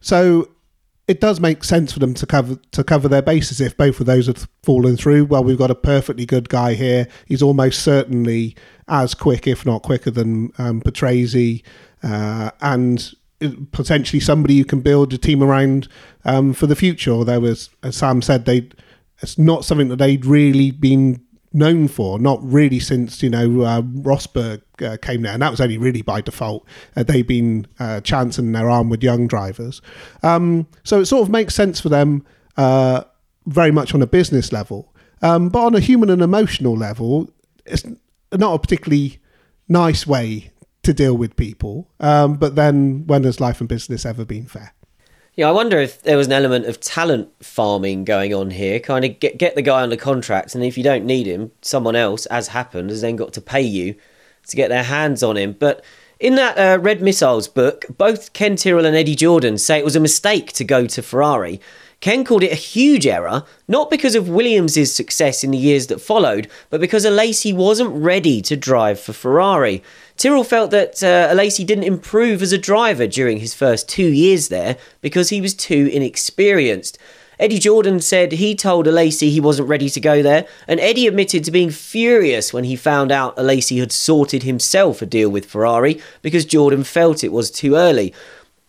[0.00, 0.48] So
[1.08, 4.06] it does make sense for them to cover to cover their bases if both of
[4.06, 5.26] those have fallen through.
[5.26, 7.06] Well, we've got a perfectly good guy here.
[7.26, 8.56] He's almost certainly
[8.88, 11.62] as quick, if not quicker, than um, Patrese,
[12.02, 13.14] uh, and
[13.70, 15.88] potentially somebody you can build a team around
[16.24, 17.12] um, for the future.
[17.12, 18.68] Although, as, as Sam said, they
[19.22, 23.82] it's not something that they'd really been known for, not really since you know uh,
[23.82, 26.66] Rosberg uh, came there, and that was only really by default.
[26.96, 29.80] Uh, they've been uh, chancing their arm with young drivers,
[30.22, 32.24] um, so it sort of makes sense for them
[32.56, 33.04] uh,
[33.46, 37.30] very much on a business level, um, but on a human and emotional level,
[37.64, 37.84] it's
[38.32, 39.18] not a particularly
[39.68, 40.50] nice way
[40.82, 41.90] to deal with people.
[42.00, 44.72] Um, but then, when has life and business ever been fair?
[45.36, 48.80] Yeah, I wonder if there was an element of talent farming going on here.
[48.80, 51.94] Kind of get get the guy under contract, and if you don't need him, someone
[51.94, 53.96] else, as happened, has then got to pay you
[54.48, 55.52] to get their hands on him.
[55.52, 55.84] But
[56.18, 59.96] in that uh, Red Missiles book, both Ken Tyrrell and Eddie Jordan say it was
[59.96, 61.60] a mistake to go to Ferrari.
[62.00, 66.00] Ken called it a huge error, not because of Williams' success in the years that
[66.00, 69.82] followed, but because Alesi wasn't ready to drive for Ferrari.
[70.16, 74.48] Tyrrell felt that uh, Alesi didn't improve as a driver during his first two years
[74.48, 76.98] there because he was too inexperienced.
[77.38, 81.44] Eddie Jordan said he told Alesi he wasn't ready to go there, and Eddie admitted
[81.44, 86.00] to being furious when he found out Alesi had sorted himself a deal with Ferrari
[86.22, 88.14] because Jordan felt it was too early.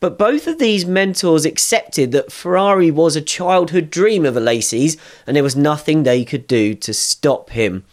[0.02, 5.36] But both of these mentors accepted that Ferrari was a childhood dream of Alesi's, and
[5.36, 7.86] there was nothing they could do to stop him.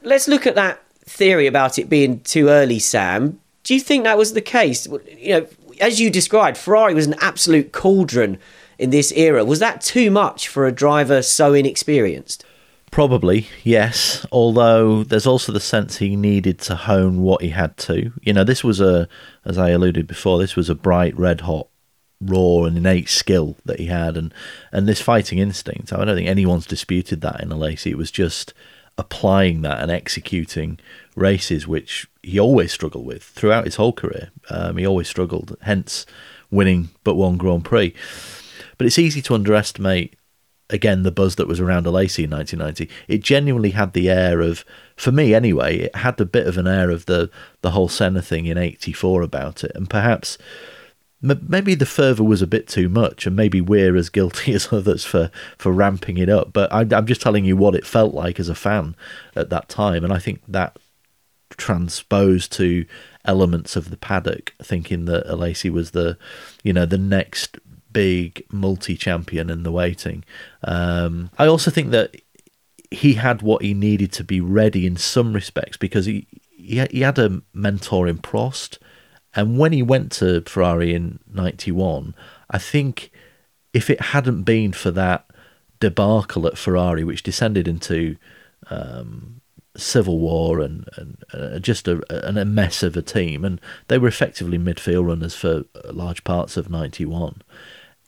[0.00, 3.40] Let's look at that theory about it being too early, Sam.
[3.62, 4.86] Do you think that was the case?
[5.16, 5.46] You know,
[5.80, 8.38] as you described, Ferrari was an absolute cauldron
[8.78, 9.44] in this era.
[9.44, 12.44] Was that too much for a driver so inexperienced?
[12.90, 14.24] Probably, yes.
[14.30, 18.12] Although there's also the sense he needed to hone what he had to.
[18.22, 19.08] You know, this was a,
[19.44, 21.68] as I alluded before, this was a bright, red hot,
[22.20, 24.32] raw and innate skill that he had, and
[24.72, 25.92] and this fighting instinct.
[25.92, 27.90] I don't think anyone's disputed that in Alesi.
[27.90, 28.54] It was just
[28.96, 30.78] applying that and executing
[31.16, 34.30] races, which he always struggled with throughout his whole career.
[34.50, 36.06] Um, he always struggled, hence
[36.50, 37.94] winning but one Grand Prix.
[38.78, 40.16] But it's easy to underestimate
[40.70, 42.88] again the buzz that was around Alesi in 1990.
[43.08, 44.64] It genuinely had the air of,
[44.96, 47.30] for me anyway, it had a bit of an air of the
[47.62, 50.38] the whole Senna thing in '84 about it, and perhaps
[51.24, 55.04] maybe the fervour was a bit too much, and maybe we're as guilty as others
[55.04, 56.52] for for ramping it up.
[56.52, 58.94] But I, I'm just telling you what it felt like as a fan
[59.34, 60.78] at that time, and I think that
[61.56, 62.84] transposed to
[63.24, 66.18] elements of the paddock, thinking that Alesi was the,
[66.62, 67.58] you know, the next
[67.92, 70.24] big multi-champion in the waiting.
[70.64, 72.16] Um, I also think that
[72.90, 77.00] he had what he needed to be ready in some respects because he he, he
[77.00, 78.78] had a mentor in Prost
[79.34, 82.14] and when he went to Ferrari in 91,
[82.50, 83.10] I think
[83.72, 85.26] if it hadn't been for that
[85.80, 88.16] debacle at Ferrari, which descended into
[88.70, 89.40] um,
[89.76, 94.08] civil war and, and uh, just a, a, mess of a team, and they were
[94.08, 97.42] effectively midfield runners for large parts of 91,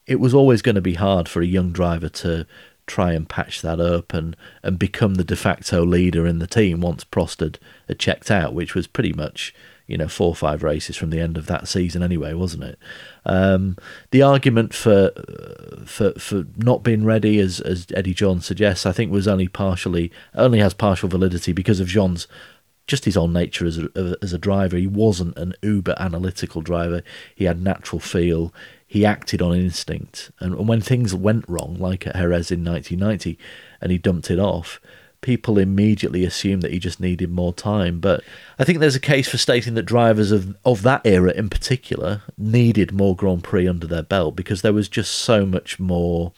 [0.07, 2.47] it was always going to be hard for a young driver to
[2.87, 6.81] try and patch that up and, and become the de facto leader in the team
[6.81, 7.59] once Prost had,
[7.89, 9.53] had checked out, which was pretty much
[9.87, 12.79] you know four or five races from the end of that season anyway, wasn't it?
[13.25, 13.77] Um,
[14.11, 15.13] the argument for
[15.85, 20.11] for for not being ready, as as Eddie Jordan suggests, I think was only partially
[20.35, 22.27] only has partial validity because of Jean's
[22.87, 24.77] just his own nature as a, as a driver.
[24.77, 27.03] He wasn't an uber analytical driver.
[27.35, 28.55] He had natural feel.
[28.87, 33.37] He acted on instinct, and when things went wrong, like at Jerez in 1990,
[33.81, 34.81] and he dumped it off,
[35.21, 38.01] people immediately assume that he just needed more time.
[38.01, 38.23] But
[38.59, 42.23] I think there's a case for stating that drivers of, of that era in particular
[42.39, 46.33] needed more Grand Prix under their belt because there was just so much more.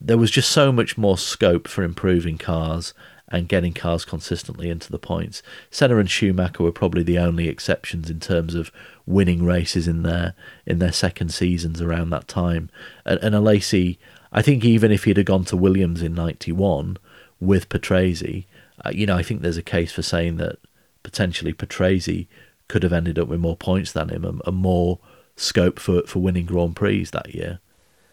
[0.00, 2.94] There was just so much more scope for improving cars
[3.30, 5.42] and getting cars consistently into the points.
[5.70, 8.72] Senna and Schumacher were probably the only exceptions in terms of
[9.06, 10.34] winning races in their
[10.66, 12.70] in their second seasons around that time.
[13.04, 13.98] And, and Alesi,
[14.32, 16.96] I think even if he'd have gone to Williams in '91
[17.40, 18.44] with Patrese,
[18.84, 20.58] uh, you know, I think there's a case for saying that
[21.02, 22.26] potentially Patrese
[22.68, 24.98] could have ended up with more points than him and, and more
[25.36, 27.60] scope for, for winning Grand Prix that year.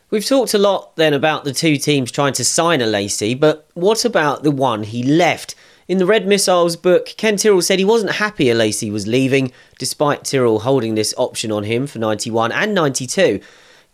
[0.10, 4.06] We've talked a lot then about the two teams trying to sign Alesi, but what
[4.06, 5.56] about the one he left?
[5.88, 10.24] In the Red Missiles book, Ken Tyrrell said he wasn't happy Alesi was leaving, despite
[10.24, 13.40] Tyrrell holding this option on him for 91 and 92.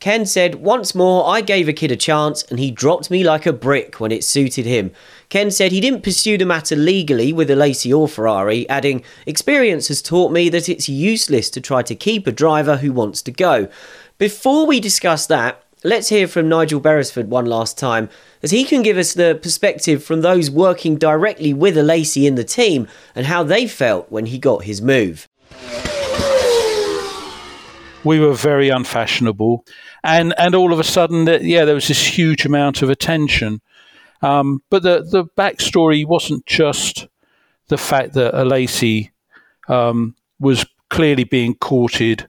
[0.02, 3.46] Ken said, Once more, I gave a kid a chance and he dropped me like
[3.46, 4.90] a brick when it suited him.
[5.30, 10.02] Ken said he didn't pursue the matter legally with Alesi or Ferrari, adding, Experience has
[10.02, 13.68] taught me that it's useless to try to keep a driver who wants to go.
[14.18, 18.10] Before we discuss that, let's hear from Nigel Beresford one last time,
[18.42, 22.44] as he can give us the perspective from those working directly with Alesi in the
[22.44, 25.28] team and how they felt when he got his move
[28.04, 29.66] we were very unfashionable,
[30.04, 33.62] and and all of a sudden, yeah, there was this huge amount of attention.
[34.22, 37.08] Um, but the the backstory wasn't just
[37.68, 39.12] the fact that Alesi
[39.68, 42.28] um, was clearly being courted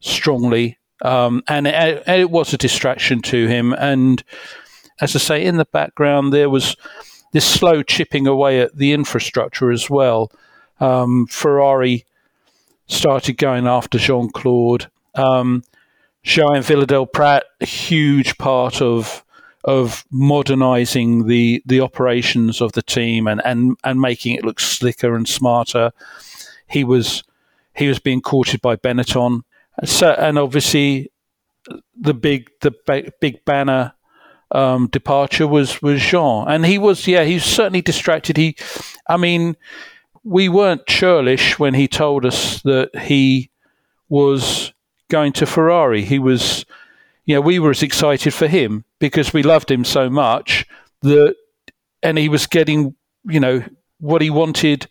[0.00, 3.72] strongly, um, and, it, it was a distraction to him.
[3.72, 4.22] And
[5.00, 6.76] as I say, in the background, there was
[7.32, 10.30] this slow chipping away at the infrastructure as well.
[10.78, 12.04] Um, Ferrari
[12.86, 14.88] started going after Jean Claude.
[15.14, 15.62] Um,
[16.22, 19.24] Joan Villadelprat, a huge part of
[19.64, 25.16] of modernising the the operations of the team and, and and making it look slicker
[25.16, 25.92] and smarter.
[26.68, 27.24] He was
[27.74, 29.42] he was being courted by Benetton,
[29.84, 31.10] so and obviously
[31.98, 32.72] the big the
[33.20, 33.94] big banner
[34.50, 38.36] um, departure was was Jean, and he was yeah he's certainly distracted.
[38.36, 38.56] He,
[39.08, 39.56] I mean,
[40.22, 43.50] we weren't churlish when he told us that he
[44.08, 44.73] was
[45.14, 46.02] going to Ferrari.
[46.02, 46.66] He was,
[47.24, 50.66] you know, we were as excited for him because we loved him so much
[51.02, 51.36] that,
[52.02, 53.62] and he was getting, you know,
[54.00, 54.88] what he wanted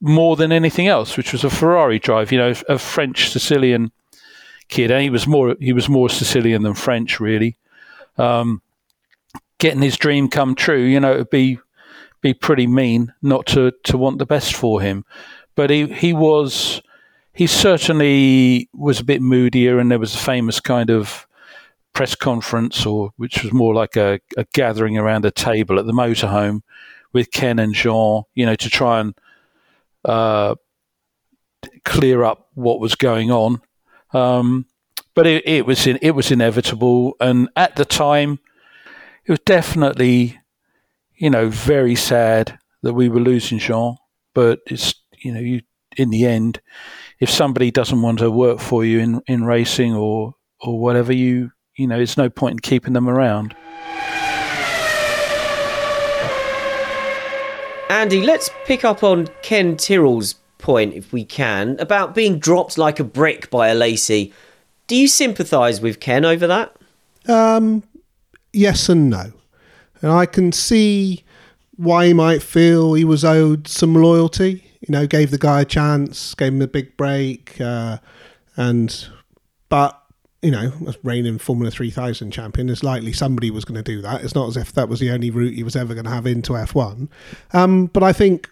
[0.00, 2.32] more than anything else, which was a Ferrari drive.
[2.32, 3.92] You know, a French Sicilian
[4.68, 7.56] kid, and he was more he was more Sicilian than French, really.
[8.18, 8.60] Um,
[9.58, 11.60] getting his dream come true, you know, it'd be
[12.20, 15.04] be pretty mean not to to want the best for him.
[15.54, 16.82] But he he was
[17.34, 21.26] he certainly was a bit moodier, and there was a famous kind of
[21.92, 25.92] press conference, or which was more like a, a gathering around a table at the
[25.92, 26.62] motorhome
[27.12, 29.14] with Ken and Jean, you know, to try and
[30.04, 30.54] uh,
[31.84, 33.60] clear up what was going on.
[34.12, 34.66] Um,
[35.14, 38.38] but it, it was in, it was inevitable, and at the time,
[39.24, 40.40] it was definitely,
[41.16, 43.96] you know, very sad that we were losing Jean.
[44.34, 45.62] But it's you know, you
[45.96, 46.60] in the end,
[47.24, 51.50] if somebody doesn't want to work for you in, in racing or or whatever, you
[51.74, 53.56] you know, it's no point in keeping them around.
[57.88, 63.00] Andy, let's pick up on Ken Tyrrell's point, if we can, about being dropped like
[63.00, 64.30] a brick by Alesi.
[64.86, 66.76] Do you sympathise with Ken over that?
[67.26, 67.84] Um,
[68.52, 69.32] yes and no.
[70.02, 71.23] And I can see
[71.76, 75.64] why he might feel he was owed some loyalty you know, gave the guy a
[75.64, 77.98] chance, gave him a big break, uh,
[78.56, 79.08] and
[79.70, 79.98] but
[80.42, 80.72] you know,
[81.02, 84.22] reigning Formula 3000 champion, it's likely somebody was going to do that.
[84.22, 86.26] It's not as if that was the only route he was ever going to have
[86.26, 87.08] into F1.
[87.54, 88.50] Um, but I think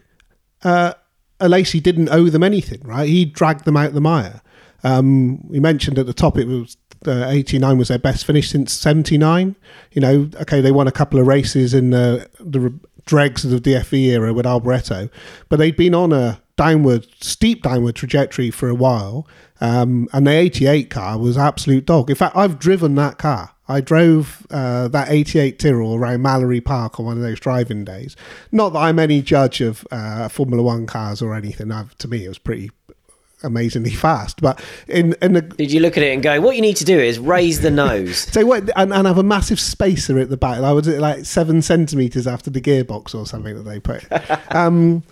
[0.65, 0.95] uh,
[1.39, 3.07] Alesi didn't owe them anything, right?
[3.07, 4.41] He dragged them out the mire.
[4.85, 8.73] Um, we mentioned at the top it was uh, 89 was their best finish since
[8.73, 9.55] 79.
[9.93, 12.73] You know, okay, they won a couple of races in the, the
[13.05, 15.11] dregs of the DFV era with Alboreto,
[15.49, 19.27] but they'd been on a downward, steep downward trajectory for a while.
[19.61, 22.11] Um, and the 88 car was absolute dog.
[22.11, 23.55] In fact, I've driven that car.
[23.69, 28.17] I drove uh, that 88 Tyrrell around Mallory Park on one of those driving days.
[28.51, 31.71] Not that I'm any judge of uh, Formula One cars or anything.
[31.71, 32.71] I've, to me, it was pretty
[33.43, 34.41] amazingly fast.
[34.41, 36.85] But in in the did you look at it and go, what you need to
[36.85, 38.19] do is raise the nose.
[38.33, 40.59] so what and, and have a massive spacer at the back.
[40.59, 44.05] I was like seven centimeters after the gearbox or something that they put.
[44.55, 45.03] um,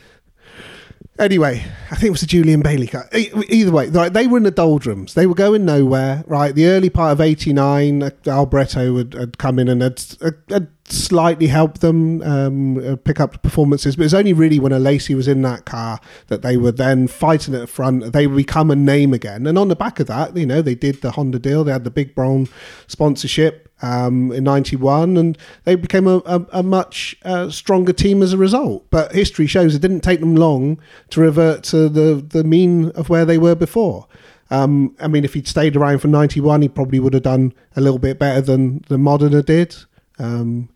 [1.20, 3.07] Anyway, I think it was a Julian Bailey car.
[3.12, 5.12] Either way, like they were in the doldrums.
[5.12, 6.55] They were going nowhere, right?
[6.55, 10.02] The early part of 89, Alboreto had, had come in and had,
[10.48, 15.15] had, slightly helped them um, uh, pick up performances, but it's only really when Alesi
[15.15, 18.12] was in that car that they were then fighting at the front.
[18.12, 21.03] They become a name again, and on the back of that, you know, they did
[21.03, 21.65] the Honda deal.
[21.65, 22.49] They had the Big Braun
[22.87, 28.33] sponsorship um, in '91, and they became a, a, a much uh, stronger team as
[28.33, 28.87] a result.
[28.91, 30.81] But history shows it didn't take them long
[31.11, 34.07] to revert to the the mean of where they were before.
[34.51, 37.81] Um, I mean, if he'd stayed around for '91, he probably would have done a
[37.81, 39.77] little bit better than the Modena did.
[40.19, 40.69] Um,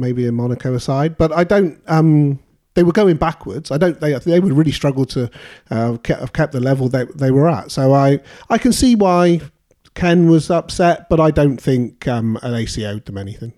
[0.00, 1.80] maybe in Monaco aside, but I don't.
[1.86, 2.40] Um,
[2.74, 3.70] they were going backwards.
[3.70, 4.00] I don't.
[4.00, 5.30] They they would really struggle to
[5.70, 7.70] uh, have kept the level that they were at.
[7.70, 9.40] So I I can see why
[9.94, 13.52] Ken was upset, but I don't think um, Alesi owed them anything.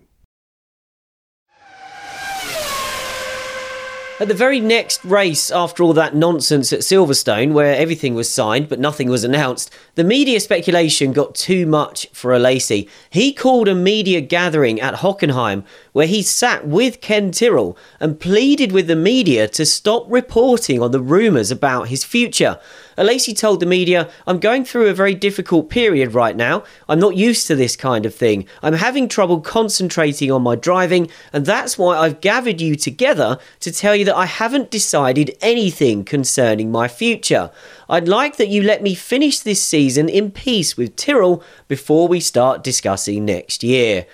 [4.19, 8.69] At the very next race, after all that nonsense at Silverstone, where everything was signed
[8.69, 12.87] but nothing was announced, the media speculation got too much for Alesi.
[13.09, 18.71] He called a media gathering at Hockenheim where he sat with Ken Tyrrell and pleaded
[18.71, 22.59] with the media to stop reporting on the rumours about his future.
[22.97, 26.63] Alesi told the media, I'm going through a very difficult period right now.
[26.89, 28.45] I'm not used to this kind of thing.
[28.61, 33.71] I'm having trouble concentrating on my driving, and that's why I've gathered you together to
[33.71, 37.51] tell you that I haven't decided anything concerning my future.
[37.89, 42.19] I'd like that you let me finish this season in peace with Tyrrell before we
[42.19, 44.05] start discussing next year.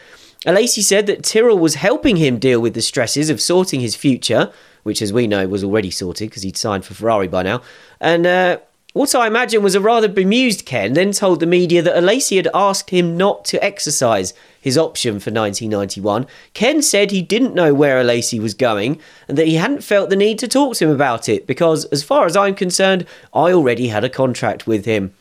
[0.45, 4.51] Alesi said that Tyrrell was helping him deal with the stresses of sorting his future,
[4.83, 7.61] which, as we know, was already sorted because he'd signed for Ferrari by now.
[7.99, 8.59] And uh,
[8.93, 12.47] what I imagine was a rather bemused Ken then told the media that Alesi had
[12.53, 16.25] asked him not to exercise his option for 1991.
[16.53, 20.15] Ken said he didn't know where Alesi was going and that he hadn't felt the
[20.15, 23.89] need to talk to him about it because, as far as I'm concerned, I already
[23.89, 25.13] had a contract with him.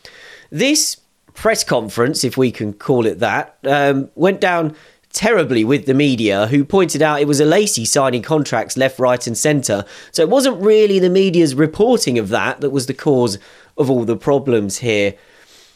[0.49, 0.97] This
[1.33, 4.75] press conference, if we can call it that, um, went down
[5.11, 9.37] terribly with the media, who pointed out it was Alesi signing contracts left, right, and
[9.37, 9.85] centre.
[10.11, 13.39] So it wasn't really the media's reporting of that that was the cause
[13.77, 15.15] of all the problems here.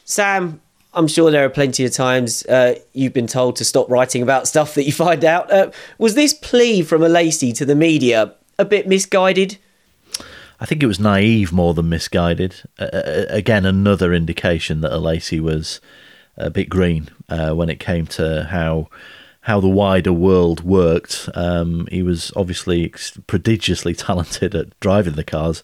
[0.06, 0.62] Sam,
[0.94, 4.48] I'm sure there are plenty of times uh, you've been told to stop writing about
[4.48, 5.52] stuff that you find out.
[5.52, 9.58] Uh, was this plea from Alesi to the media a bit misguided?
[10.60, 12.62] I think it was naive more than misguided.
[12.78, 15.82] Uh, again, another indication that Alesi was
[16.38, 18.88] a bit green uh, when it came to how
[19.44, 21.30] how the wider world worked.
[21.36, 22.94] Um, he was obviously
[23.28, 25.64] prodigiously talented at driving the cars,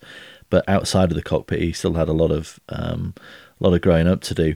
[0.50, 3.14] but outside of the cockpit, he still had a lot of um,
[3.60, 4.56] a lot of growing up to do.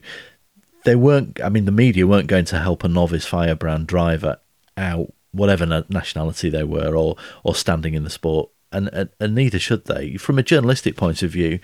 [0.83, 1.41] They weren't.
[1.41, 4.37] I mean, the media weren't going to help a novice firebrand driver
[4.75, 9.59] out, whatever nationality they were, or or standing in the sport, and, and and neither
[9.59, 10.17] should they.
[10.17, 11.59] From a journalistic point of view,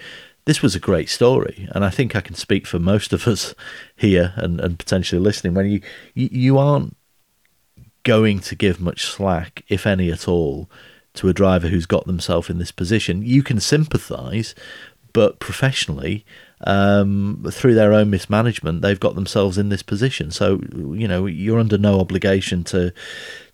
[0.45, 3.53] this was a great story, and I think I can speak for most of us
[3.98, 5.56] here and, and potentially listening.
[5.56, 5.81] When you,
[6.14, 6.95] you you aren't
[8.03, 10.69] going to give much slack, if any at all,
[11.15, 13.23] to a driver who's got themselves in this position.
[13.23, 14.55] You can sympathise,
[15.13, 16.26] but professionally,
[16.61, 20.30] um, through their own mismanagement, they've got themselves in this position.
[20.31, 22.93] So you know you're under no obligation to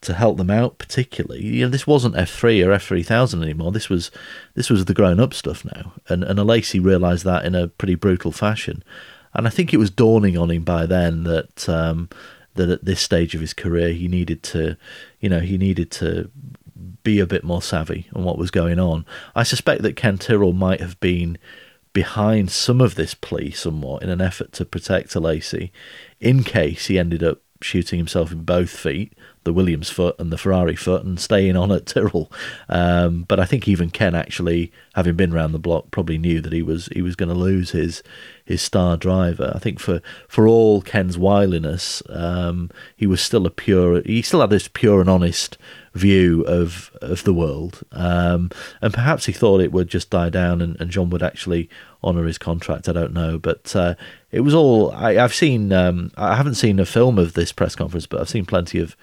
[0.01, 1.43] to help them out particularly.
[1.43, 3.71] You know this wasn't F three or F three thousand anymore.
[3.71, 4.11] This was
[4.55, 7.95] this was the grown up stuff now, and and Alesi realised that in a pretty
[7.95, 8.83] brutal fashion.
[9.33, 12.09] And I think it was dawning on him by then that um,
[12.55, 14.77] that at this stage of his career he needed to,
[15.19, 16.29] you know, he needed to
[17.03, 19.05] be a bit more savvy on what was going on.
[19.35, 21.37] I suspect that Ken Tyrrell might have been
[21.93, 25.71] behind some of this plea somewhat in an effort to protect Alesi
[26.19, 29.13] in case he ended up shooting himself in both feet,
[29.45, 32.31] the Williams foot and the Ferrari foot, and staying on at Tyrrell.
[32.67, 36.51] Um, but I think even Ken actually, having been round the block, probably knew that
[36.51, 38.03] he was he was going to lose his
[38.43, 39.51] his star driver.
[39.55, 44.01] I think for for all Ken's wiliness, um, he was still a pure.
[44.01, 45.57] He still had this pure and honest
[45.93, 48.51] view of of the world, um,
[48.81, 51.69] and perhaps he thought it would just die down and, and Jean would actually
[52.03, 52.87] honour his contract.
[52.87, 53.95] I don't know, but uh,
[54.31, 54.91] it was all.
[54.91, 55.73] I, have seen.
[55.73, 58.95] Um, I haven't seen a film of this press conference, but I've seen plenty of.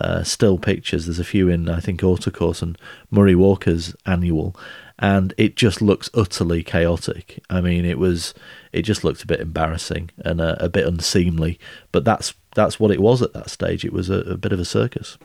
[0.00, 1.06] Uh, still pictures.
[1.06, 2.76] There's a few in I think Autocourse and
[3.10, 4.56] Murray Walker's annual,
[4.98, 7.40] and it just looks utterly chaotic.
[7.48, 8.34] I mean, it was
[8.72, 11.58] it just looked a bit embarrassing and a, a bit unseemly.
[11.92, 13.84] But that's that's what it was at that stage.
[13.84, 15.16] It was a, a bit of a circus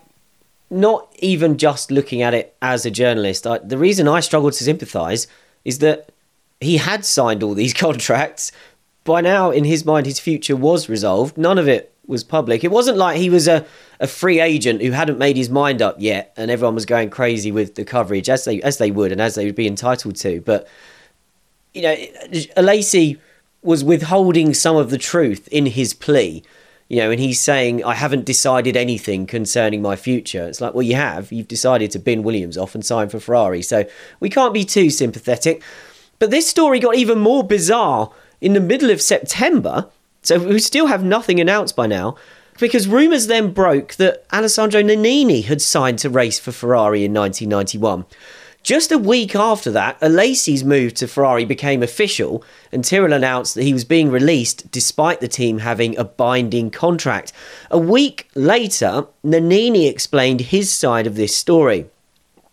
[0.69, 3.47] not even just looking at it as a journalist.
[3.47, 5.27] I, the reason I struggled to sympathise
[5.65, 6.11] is that
[6.61, 8.51] he had signed all these contracts.
[9.03, 11.37] By now, in his mind, his future was resolved.
[11.37, 12.63] None of it was public.
[12.63, 13.65] It wasn't like he was a,
[13.99, 17.51] a free agent who hadn't made his mind up yet, and everyone was going crazy
[17.51, 20.41] with the coverage as they as they would and as they would be entitled to.
[20.41, 20.67] But
[21.73, 21.95] you know,
[22.57, 23.19] Alesi
[23.61, 26.43] was withholding some of the truth in his plea
[26.89, 30.47] You know, and he's saying, I haven't decided anything concerning my future.
[30.47, 31.31] It's like, well, you have.
[31.31, 33.61] You've decided to bin Williams off and sign for Ferrari.
[33.61, 33.85] So
[34.19, 35.61] we can't be too sympathetic.
[36.17, 38.11] But this story got even more bizarre
[38.41, 39.87] in the middle of September.
[40.23, 42.15] So we still have nothing announced by now.
[42.59, 48.05] Because rumours then broke that Alessandro Nannini had signed to race for Ferrari in 1991.
[48.61, 53.63] Just a week after that, Alesi's move to Ferrari became official, and Tyrrell announced that
[53.63, 57.31] he was being released despite the team having a binding contract.
[57.71, 61.85] A week later, Nannini explained his side of this story.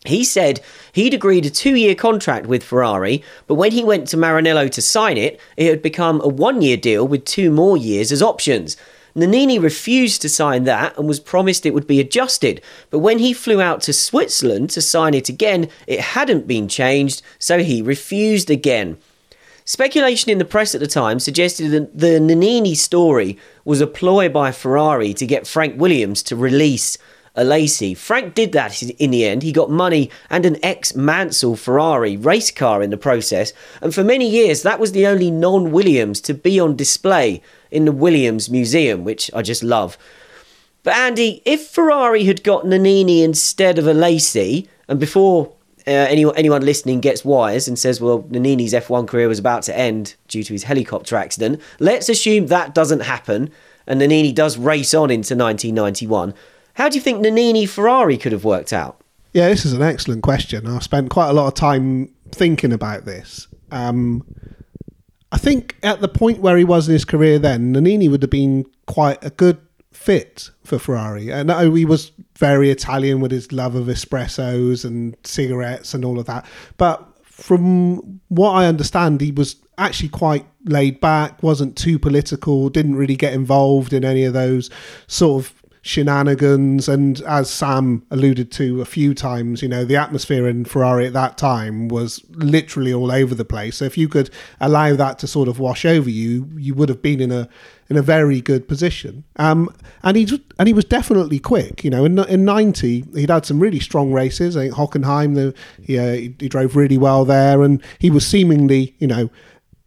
[0.04, 0.60] He said
[0.92, 4.80] he'd agreed a two year contract with Ferrari, but when he went to Maranello to
[4.80, 8.76] sign it, it had become a one year deal with two more years as options.
[9.16, 12.60] Nannini refused to sign that and was promised it would be adjusted,
[12.90, 17.22] but when he flew out to Switzerland to sign it again, it hadn't been changed,
[17.38, 18.98] so he refused again.
[19.64, 24.28] Speculation in the press at the time suggested that the Nannini story was a ploy
[24.28, 26.98] by Ferrari to get Frank Williams to release
[27.36, 27.96] Alesi.
[27.96, 29.42] Frank did that in the end.
[29.42, 34.02] He got money and an ex Mansell Ferrari race car in the process, and for
[34.02, 38.48] many years that was the only non Williams to be on display in the Williams
[38.48, 39.98] Museum, which I just love.
[40.82, 45.52] But Andy, if Ferrari had got Nannini instead of Alesi, and before
[45.86, 49.76] uh, anyone, anyone listening gets wise and says, well, Nannini's F1 career was about to
[49.76, 53.50] end due to his helicopter accident, let's assume that doesn't happen
[53.86, 56.34] and Nannini does race on into 1991.
[56.76, 59.00] How do you think Nannini Ferrari could have worked out?
[59.32, 60.66] Yeah, this is an excellent question.
[60.66, 63.48] I've spent quite a lot of time thinking about this.
[63.70, 64.26] Um,
[65.32, 68.30] I think at the point where he was in his career then, Nannini would have
[68.30, 69.58] been quite a good
[69.90, 71.32] fit for Ferrari.
[71.32, 76.26] And he was very Italian with his love of espressos and cigarettes and all of
[76.26, 76.44] that.
[76.76, 82.96] But from what I understand, he was actually quite laid back, wasn't too political, didn't
[82.96, 84.70] really get involved in any of those
[85.06, 85.55] sort of
[85.86, 86.88] shenanigans.
[86.88, 91.12] And as Sam alluded to a few times, you know, the atmosphere in Ferrari at
[91.12, 93.76] that time was literally all over the place.
[93.76, 94.30] So if you could
[94.60, 97.48] allow that to sort of wash over you, you would have been in a
[97.88, 99.22] in a very good position.
[99.36, 99.68] Um,
[100.02, 100.26] and he
[100.58, 101.84] and he was definitely quick.
[101.84, 104.56] You know, in in ninety, he'd had some really strong races.
[104.56, 108.96] I think Hockenheim, the yeah, he, he drove really well there, and he was seemingly,
[108.98, 109.30] you know,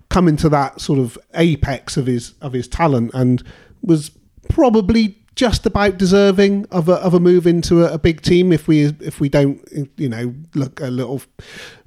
[0.09, 3.43] coming to that sort of apex of his of his talent, and
[3.81, 4.11] was
[4.49, 8.67] probably just about deserving of a of a move into a, a, big team if
[8.67, 11.21] we if we don't you know look a little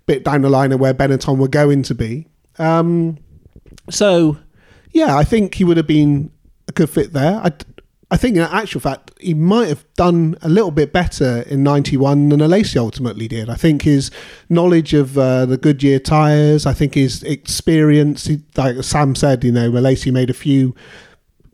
[0.07, 2.27] bit down the line of where Benetton were going to be.
[2.59, 3.19] Um,
[3.91, 4.39] so
[4.93, 6.31] yeah, I think he would have been
[6.67, 7.43] a good fit there.
[7.45, 7.53] I,
[8.11, 12.31] I think in actual fact he might have done a little bit better in '91
[12.31, 13.51] than Alesi ultimately did.
[13.51, 14.11] I think his
[14.49, 19.71] knowledge of uh, the Goodyear tyres, I think his experience, like Sam said, you know,
[19.73, 20.75] Alesi made a few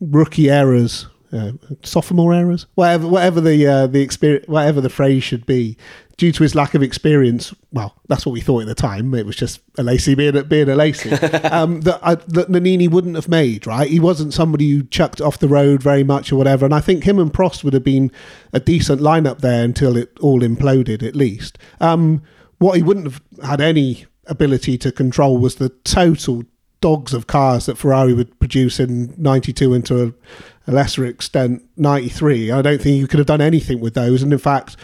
[0.01, 1.52] rookie errors uh,
[1.82, 5.76] sophomore errors, whatever, whatever the uh, the experience, whatever the phrase should be,
[6.16, 7.55] due to his lack of experience.
[7.72, 9.14] Well, that's what we thought at the time.
[9.14, 13.66] It was just Alesi being being Alesi um, that uh, that Nannini wouldn't have made.
[13.66, 16.64] Right, he wasn't somebody who chucked off the road very much or whatever.
[16.64, 18.10] And I think him and Prost would have been
[18.52, 21.02] a decent lineup there until it all imploded.
[21.02, 22.22] At least, um,
[22.59, 26.44] what he wouldn't have had any ability to control was the total
[26.80, 32.50] dogs of cars that Ferrari would produce in 92 into a, a lesser extent 93.
[32.50, 34.22] I don't think you could have done anything with those.
[34.22, 34.76] And in fact,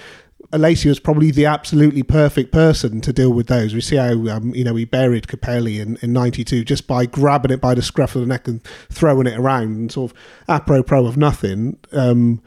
[0.52, 3.74] Alesi was probably the absolutely perfect person to deal with those.
[3.74, 7.50] We see how um, you know he buried Capelli in, in '92 just by grabbing
[7.50, 10.18] it by the scruff of the neck and throwing it around and sort of
[10.48, 11.78] apropos of nothing.
[11.92, 12.40] Um,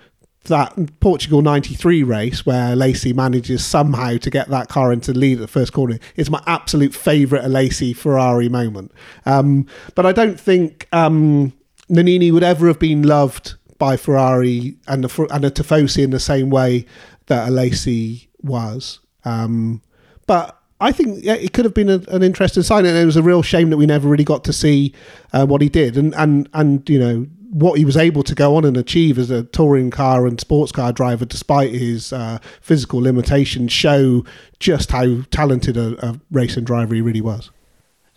[0.47, 5.37] that Portugal 93 race where Alesi manages somehow to get that car into the lead
[5.37, 8.91] at the first corner is my absolute favourite Alesi Ferrari moment.
[9.25, 9.65] Um,
[9.95, 11.53] but I don't think um,
[11.89, 16.19] Nannini would ever have been loved by Ferrari and the, and a Tifosi in the
[16.19, 16.85] same way
[17.27, 18.99] that Alesi was.
[19.25, 19.81] Um,
[20.25, 23.15] but I think yeah, it could have been a, an interesting sign, and it was
[23.15, 24.93] a real shame that we never really got to see
[25.33, 28.55] uh, what he did, and and and you know what he was able to go
[28.55, 32.99] on and achieve as a touring car and sports car driver, despite his uh, physical
[32.99, 34.25] limitations, show
[34.59, 37.51] just how talented a, a racing driver he really was.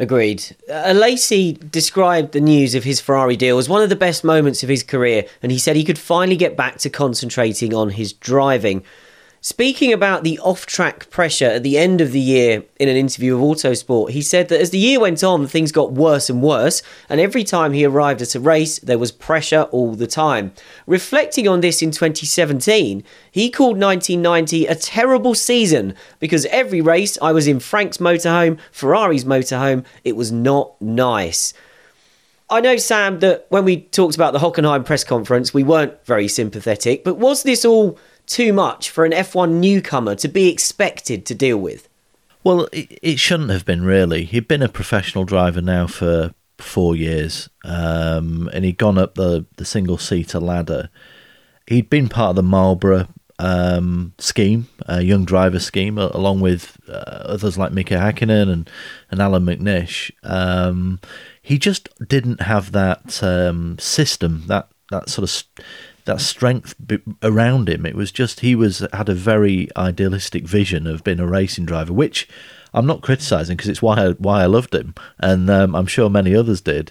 [0.01, 0.57] Agreed.
[0.69, 4.63] Uh, Alesi described the news of his Ferrari deal as one of the best moments
[4.63, 8.15] of his career, and he said he could finally get back to concentrating on his
[8.15, 8.83] driving.
[9.43, 13.39] Speaking about the off track pressure at the end of the year in an interview
[13.39, 16.83] with Autosport, he said that as the year went on, things got worse and worse,
[17.09, 20.53] and every time he arrived at a race, there was pressure all the time.
[20.87, 27.33] Reflecting on this in 2017, he called 1990 a terrible season because every race I
[27.33, 31.55] was in Frank's motorhome, Ferrari's motorhome, it was not nice.
[32.51, 36.29] I know, Sam, that when we talked about the Hockenheim press conference, we weren't very
[36.29, 37.99] sympathetic, but was this all
[38.31, 41.89] too much for an F1 newcomer to be expected to deal with?
[42.43, 44.25] Well, it, it shouldn't have been really.
[44.25, 49.45] He'd been a professional driver now for four years, um, and he'd gone up the,
[49.57, 50.89] the single seater ladder.
[51.67, 53.09] He'd been part of the Marlboro
[53.39, 58.71] um, scheme, a young driver scheme, along with uh, others like Mika Hakkinen and,
[59.11, 60.11] and Allan McNish.
[60.23, 61.01] Um,
[61.43, 65.65] he just didn't have that um, system, that that sort of
[66.11, 66.75] that strength
[67.23, 67.87] around him.
[67.87, 71.93] It was just he was had a very idealistic vision of being a racing driver,
[71.93, 72.29] which
[72.75, 76.11] I'm not criticizing because it's why I, why I loved him, and um, I'm sure
[76.11, 76.91] many others did.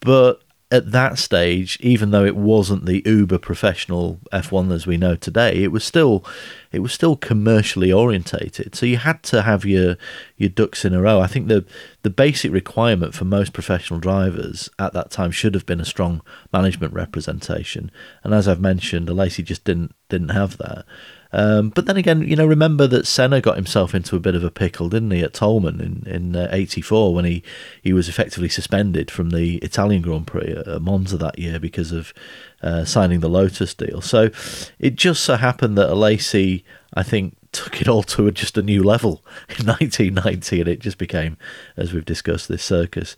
[0.00, 5.16] But at that stage, even though it wasn't the uber professional F1 as we know
[5.16, 6.24] today, it was still
[6.70, 8.74] it was still commercially orientated.
[8.74, 9.96] So you had to have your
[10.36, 11.20] your ducks in a row.
[11.20, 11.64] I think the
[12.02, 16.20] the basic requirement for most professional drivers at that time should have been a strong
[16.52, 17.90] management representation.
[18.22, 20.84] And as I've mentioned, Alesi just didn't didn't have that.
[21.32, 24.42] Um, but then again, you know, remember that Senna got himself into a bit of
[24.42, 27.42] a pickle, didn't he, at Toleman in in '84 uh, when he
[27.82, 32.14] he was effectively suspended from the Italian Grand Prix at Monza that year because of
[32.62, 34.00] uh, signing the Lotus deal.
[34.00, 34.30] So
[34.78, 36.64] it just so happened that Alesi,
[36.94, 39.22] I think, took it all to just a new level
[39.58, 41.36] in 1990, and it just became,
[41.76, 43.16] as we've discussed, this circus.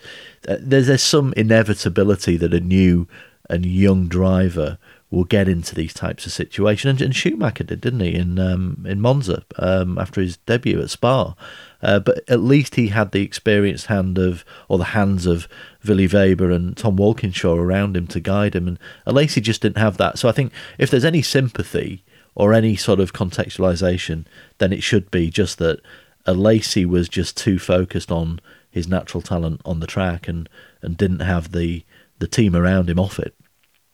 [0.49, 3.07] Uh, there's there's some inevitability that a new
[3.49, 4.79] and young driver
[5.11, 6.91] will get into these types of situations.
[6.91, 10.91] And, and Schumacher did, didn't he, in um, in Monza um, after his debut at
[10.91, 11.35] Spa.
[11.83, 15.49] Uh, but at least he had the experienced hand of, or the hands of
[15.87, 18.69] Willi Weber and Tom Walkinshaw around him to guide him.
[18.69, 20.19] And Alesi just didn't have that.
[20.19, 22.05] So I think if there's any sympathy
[22.35, 24.27] or any sort of contextualization,
[24.59, 25.81] then it should be just that
[26.27, 30.49] Alesi was just too focused on his natural talent on the track and,
[30.83, 31.85] and didn't have the,
[32.19, 33.35] the team around him off it.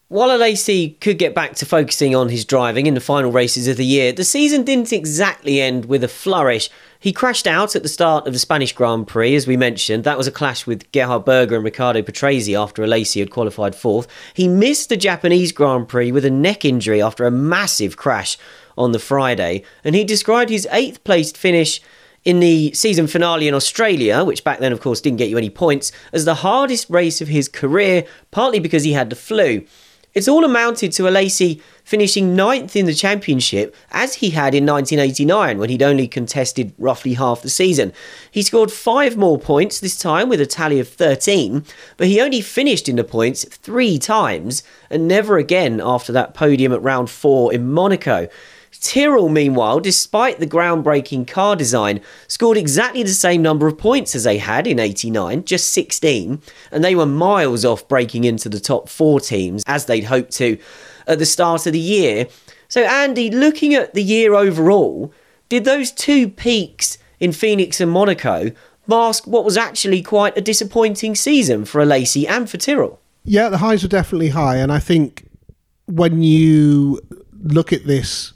[0.09, 3.75] While Alesi could get back to focusing on his driving in the final races of
[3.75, 6.69] the year, the season didn't exactly end with a flourish.
[6.97, 10.05] He crashed out at the start of the Spanish Grand Prix, as we mentioned.
[10.05, 14.07] That was a clash with Gerhard Berger and Riccardo Patrese after Alesi had qualified fourth.
[14.33, 18.37] He missed the Japanese Grand Prix with a neck injury after a massive crash
[18.77, 21.81] on the Friday, and he described his eighth placed finish
[22.23, 25.49] in the season finale in Australia, which back then, of course, didn't get you any
[25.49, 29.65] points, as the hardest race of his career, partly because he had the flu.
[30.17, 35.59] It's all amounted to Alesi finishing ninth in the championship as he had in 1989
[35.59, 37.93] when he'd only contested roughly half the season.
[38.31, 41.63] He scored five more points this time with a tally of 13,
[41.97, 46.73] but he only finished in the points three times and never again after that podium
[46.73, 48.27] at round four in Monaco.
[48.71, 54.23] Tyrrell, meanwhile, despite the groundbreaking car design, scored exactly the same number of points as
[54.23, 56.41] they had in 89, just 16,
[56.71, 60.57] and they were miles off breaking into the top four teams as they'd hoped to
[61.07, 62.27] at the start of the year.
[62.67, 65.13] So, Andy, looking at the year overall,
[65.49, 68.51] did those two peaks in Phoenix and Monaco
[68.87, 72.99] mask what was actually quite a disappointing season for Alesi and for Tyrrell?
[73.23, 75.27] Yeah, the highs were definitely high, and I think
[75.85, 77.01] when you
[77.43, 78.33] look at this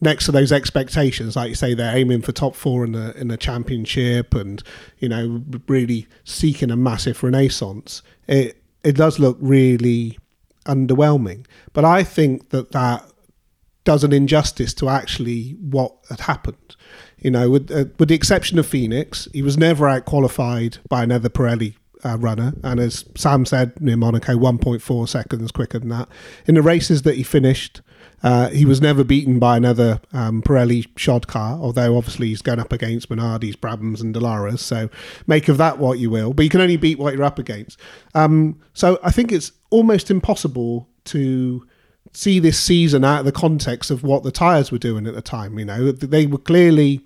[0.00, 3.28] next to those expectations, like you say, they're aiming for top four in the in
[3.28, 4.62] the championship, and
[4.98, 8.02] you know, really seeking a massive renaissance.
[8.26, 10.18] It it does look really
[10.66, 13.10] underwhelming, but I think that that
[13.84, 16.76] does an injustice to actually what had happened.
[17.18, 21.02] You know, with uh, with the exception of Phoenix, he was never out qualified by
[21.02, 26.08] another Pirelli uh, runner, and as Sam said, near Monaco, 1.4 seconds quicker than that.
[26.46, 27.80] In the races that he finished,
[28.22, 32.58] uh, he was never beaten by another um, Pirelli shod car, although obviously he's going
[32.58, 34.60] up against Minardis, Brabhams, and Dallaras.
[34.60, 34.90] So
[35.26, 36.32] make of that what you will.
[36.32, 37.78] But you can only beat what you're up against.
[38.14, 41.66] Um, so I think it's almost impossible to
[42.12, 45.22] see this season out of the context of what the tyres were doing at the
[45.22, 45.58] time.
[45.58, 47.04] You know, they were clearly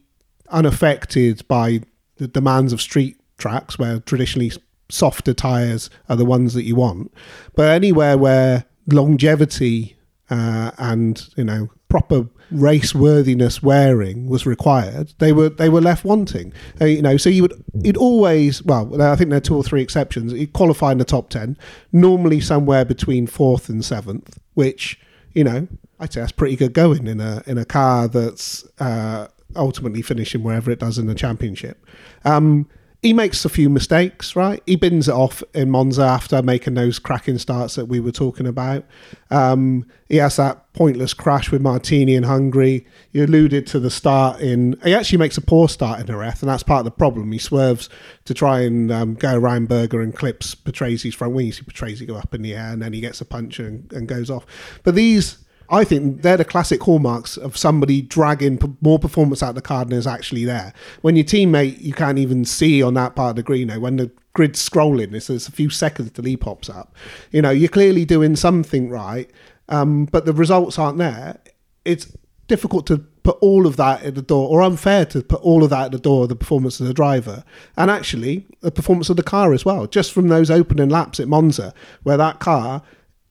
[0.49, 1.81] unaffected by
[2.17, 4.53] the demands of street tracks, where traditionally
[4.89, 7.13] softer tyres are the ones that you want.
[7.55, 9.97] But anywhere where longevity
[10.33, 16.07] uh, and you know proper race worthiness wearing was required, they were they were left
[16.07, 16.55] wanting.
[16.81, 19.63] Uh, you know, so you would it always well, I think there are two or
[19.63, 20.33] three exceptions.
[20.33, 21.59] You qualify in the top ten,
[21.93, 24.99] normally somewhere between fourth and seventh, which
[25.35, 25.69] you know
[26.01, 30.43] I'd say that's pretty good going in a in a car that's uh, ultimately finishing
[30.43, 31.85] wherever it does in the championship.
[32.25, 32.71] Um,
[33.03, 34.63] he makes a few mistakes, right?
[34.65, 38.47] He bins it off in Monza after making those cracking starts that we were talking
[38.47, 38.85] about.
[39.29, 42.87] Um, he has that pointless crash with Martini in Hungary.
[43.11, 44.77] You alluded to the start in.
[44.85, 47.33] He actually makes a poor start in Jerez, and that's part of the problem.
[47.33, 47.89] He swerves
[48.25, 51.47] to try and um, go around Berger and clips Patrese's front wing.
[51.47, 53.93] You see Patrese go up in the air, and then he gets a punch and,
[53.93, 54.47] and goes off.
[54.85, 55.39] But these
[55.71, 59.63] I think they're the classic hallmarks of somebody dragging p- more performance out of the
[59.63, 60.73] car than is actually there.
[61.01, 63.81] When your teammate you can't even see on that part of the green, you know,
[63.81, 66.95] when the grid's scrolling, it's, it's a few seconds till he pops up.
[67.31, 69.31] You know, you're clearly doing something right,
[69.69, 71.39] um, but the results aren't there.
[71.85, 72.17] It's
[72.49, 75.71] difficult to put all of that at the door, or unfair to put all of
[75.71, 77.45] that at the door of the performance of the driver,
[77.77, 79.87] and actually the performance of the car as well.
[79.87, 81.73] Just from those opening laps at Monza,
[82.03, 82.83] where that car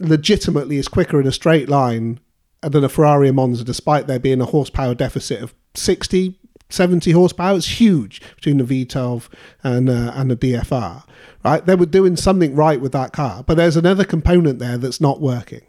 [0.06, 2.20] legitimately is quicker in a straight line
[2.62, 7.58] than a Ferrari and Monza, despite there being a horsepower deficit of 60, 70 horsepower.
[7.58, 9.28] It's huge between the V12
[9.64, 11.04] and uh, and the DFR.
[11.44, 15.02] Right, they were doing something right with that car, but there's another component there that's
[15.02, 15.64] not working,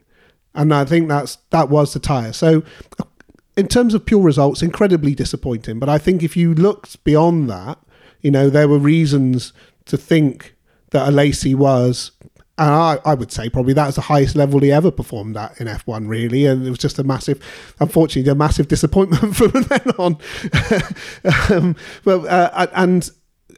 [0.55, 2.35] and I think that's that was the tire.
[2.35, 2.63] So,
[3.57, 5.79] in terms of pure results, incredibly disappointing.
[5.79, 7.79] But I think if you looked beyond that,
[8.21, 9.55] you know, there were reasons
[9.87, 10.55] to think
[10.91, 12.13] that Alesi was
[12.63, 15.61] and I, I would say probably that was the highest level he ever performed at
[15.61, 16.47] in F1, really.
[16.47, 17.43] And it was just a massive,
[17.81, 20.17] unfortunately, a massive disappointment from then on.
[21.51, 21.75] um,
[22.05, 23.11] but uh, and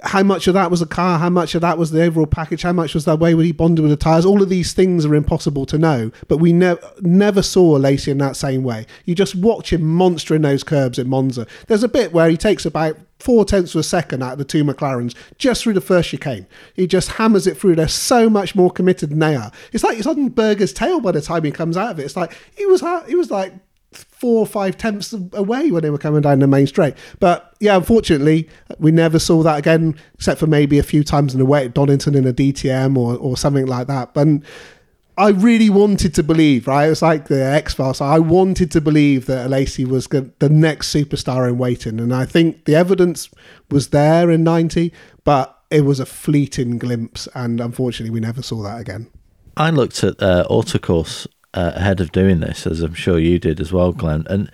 [0.04, 2.62] how much of that was a car, how much of that was the overall package,
[2.62, 4.26] how much was that way when he bonded with the tyres.
[4.26, 8.18] All of these things are impossible to know, but we never never saw Alesi in
[8.18, 8.86] that same way.
[9.04, 11.46] You just watch him monstering those curbs at Monza.
[11.66, 14.44] There's a bit where he takes about four tenths of a second out of the
[14.44, 16.46] two McLarens just through the first chicane.
[16.74, 17.76] He just hammers it through.
[17.76, 19.50] They're so much more committed than they are.
[19.72, 22.04] It's like he's on Berger's tail by the time he comes out of it.
[22.04, 23.54] It's like he was he was like
[23.94, 26.94] four or five tenths away when they were coming down the main straight.
[27.20, 28.48] But yeah, unfortunately,
[28.78, 31.74] we never saw that again, except for maybe a few times in the wet at
[31.74, 34.14] Donington in a DTM or, or something like that.
[34.14, 34.28] But
[35.16, 36.86] I really wanted to believe, right?
[36.86, 38.00] It was like the X Files.
[38.00, 42.00] I wanted to believe that Alesi was the next superstar in waiting.
[42.00, 43.30] And I think the evidence
[43.70, 44.92] was there in 90,
[45.22, 47.28] but it was a fleeting glimpse.
[47.34, 49.08] And unfortunately, we never saw that again.
[49.56, 53.60] I looked at uh, Autocourse uh, ahead of doing this, as I'm sure you did
[53.60, 54.26] as well, Glenn.
[54.28, 54.50] And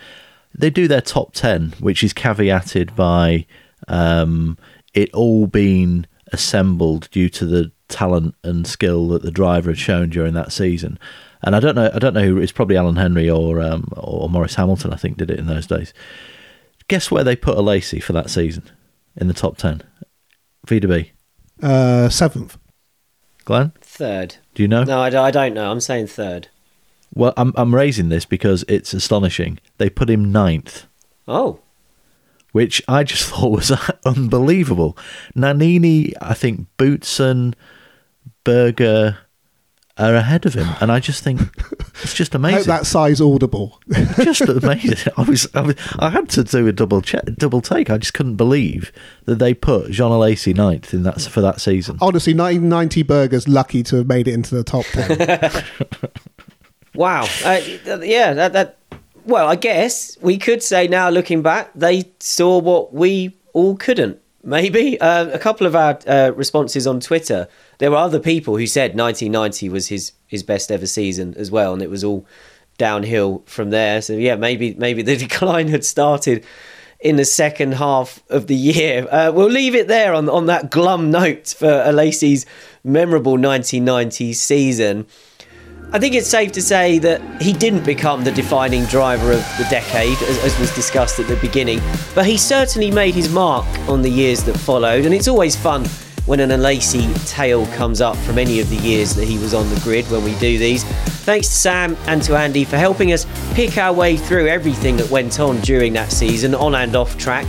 [0.57, 3.47] they do their top 10, which is caveated by
[3.89, 4.59] um,
[4.95, 10.11] it all being assembled due to the talent and skill that the driver had shown
[10.11, 10.99] during that season.
[11.43, 14.29] And I don't know, I don't know who it's probably Alan Henry or um, or
[14.29, 15.95] Maurice Hamilton, I think, did it in those days.
[16.89, 18.65] Guess where they put Alesi for that season
[19.17, 19.83] in the top ten?
[20.67, 21.11] VDB.
[21.63, 22.59] Uh, seventh.
[23.47, 23.73] Glenn.
[23.81, 24.37] Third.
[24.55, 24.85] Do you know?
[24.85, 25.71] No, I, I don't know.
[25.71, 26.49] I'm saying third.
[27.15, 29.59] Well, I'm I'm raising this because it's astonishing.
[29.79, 30.87] They put him ninth.
[31.27, 31.61] Oh.
[32.53, 33.73] Which I just thought was
[34.05, 34.97] unbelievable.
[35.37, 37.55] Nannini, I think Boutsen,
[38.45, 39.19] Berger
[40.01, 41.41] are ahead of him, and I just think
[42.03, 42.69] it's just amazing.
[42.69, 43.81] that size audible,
[44.17, 45.13] just amazing.
[45.17, 47.91] I was, I was, I had to do a double check, double take.
[47.91, 48.93] I just couldn't believe
[49.27, 51.99] that they put Jean Alesi ninth in that for that season.
[52.01, 55.19] Honestly, 1990 Berger's lucky to have made it into the top ten.
[56.95, 57.27] Wow.
[57.45, 57.61] Uh,
[58.03, 58.79] yeah, that, that.
[59.25, 64.21] Well, I guess we could say now, looking back, they saw what we all couldn't.
[64.43, 67.47] Maybe uh, a couple of our uh, responses on Twitter.
[67.79, 71.75] There were other people who said 1990 was his his best ever season as well,
[71.75, 72.27] and it was all
[72.79, 74.01] downhill from there.
[74.01, 76.45] So yeah, maybe maybe the decline had started
[77.01, 79.07] in the second half of the year.
[79.11, 82.47] Uh, we'll leave it there on on that glum note for Alesi's
[82.83, 85.07] memorable 1990 season.
[85.93, 89.67] I think it's safe to say that he didn't become the defining driver of the
[89.69, 91.81] decade, as, as, was discussed at the beginning,
[92.15, 95.85] but he certainly made his mark on the years that followed, and it's always fun
[96.27, 99.69] when an Alesi tale comes up from any of the years that he was on
[99.69, 100.85] the grid when we do these.
[101.25, 105.11] Thanks to Sam and to Andy for helping us pick our way through everything that
[105.11, 107.47] went on during that season, on and off track.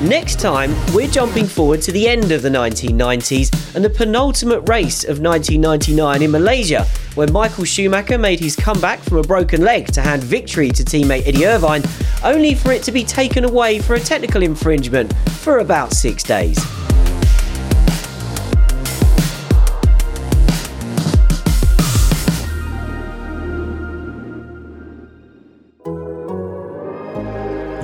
[0.00, 5.02] Next time, we're jumping forward to the end of the 1990s and the penultimate race
[5.02, 6.84] of 1999 in Malaysia,
[7.16, 11.26] where Michael Schumacher made his comeback from a broken leg to hand victory to teammate
[11.26, 11.82] Eddie Irvine,
[12.22, 16.56] only for it to be taken away for a technical infringement for about six days.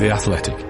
[0.05, 0.64] The Athletic.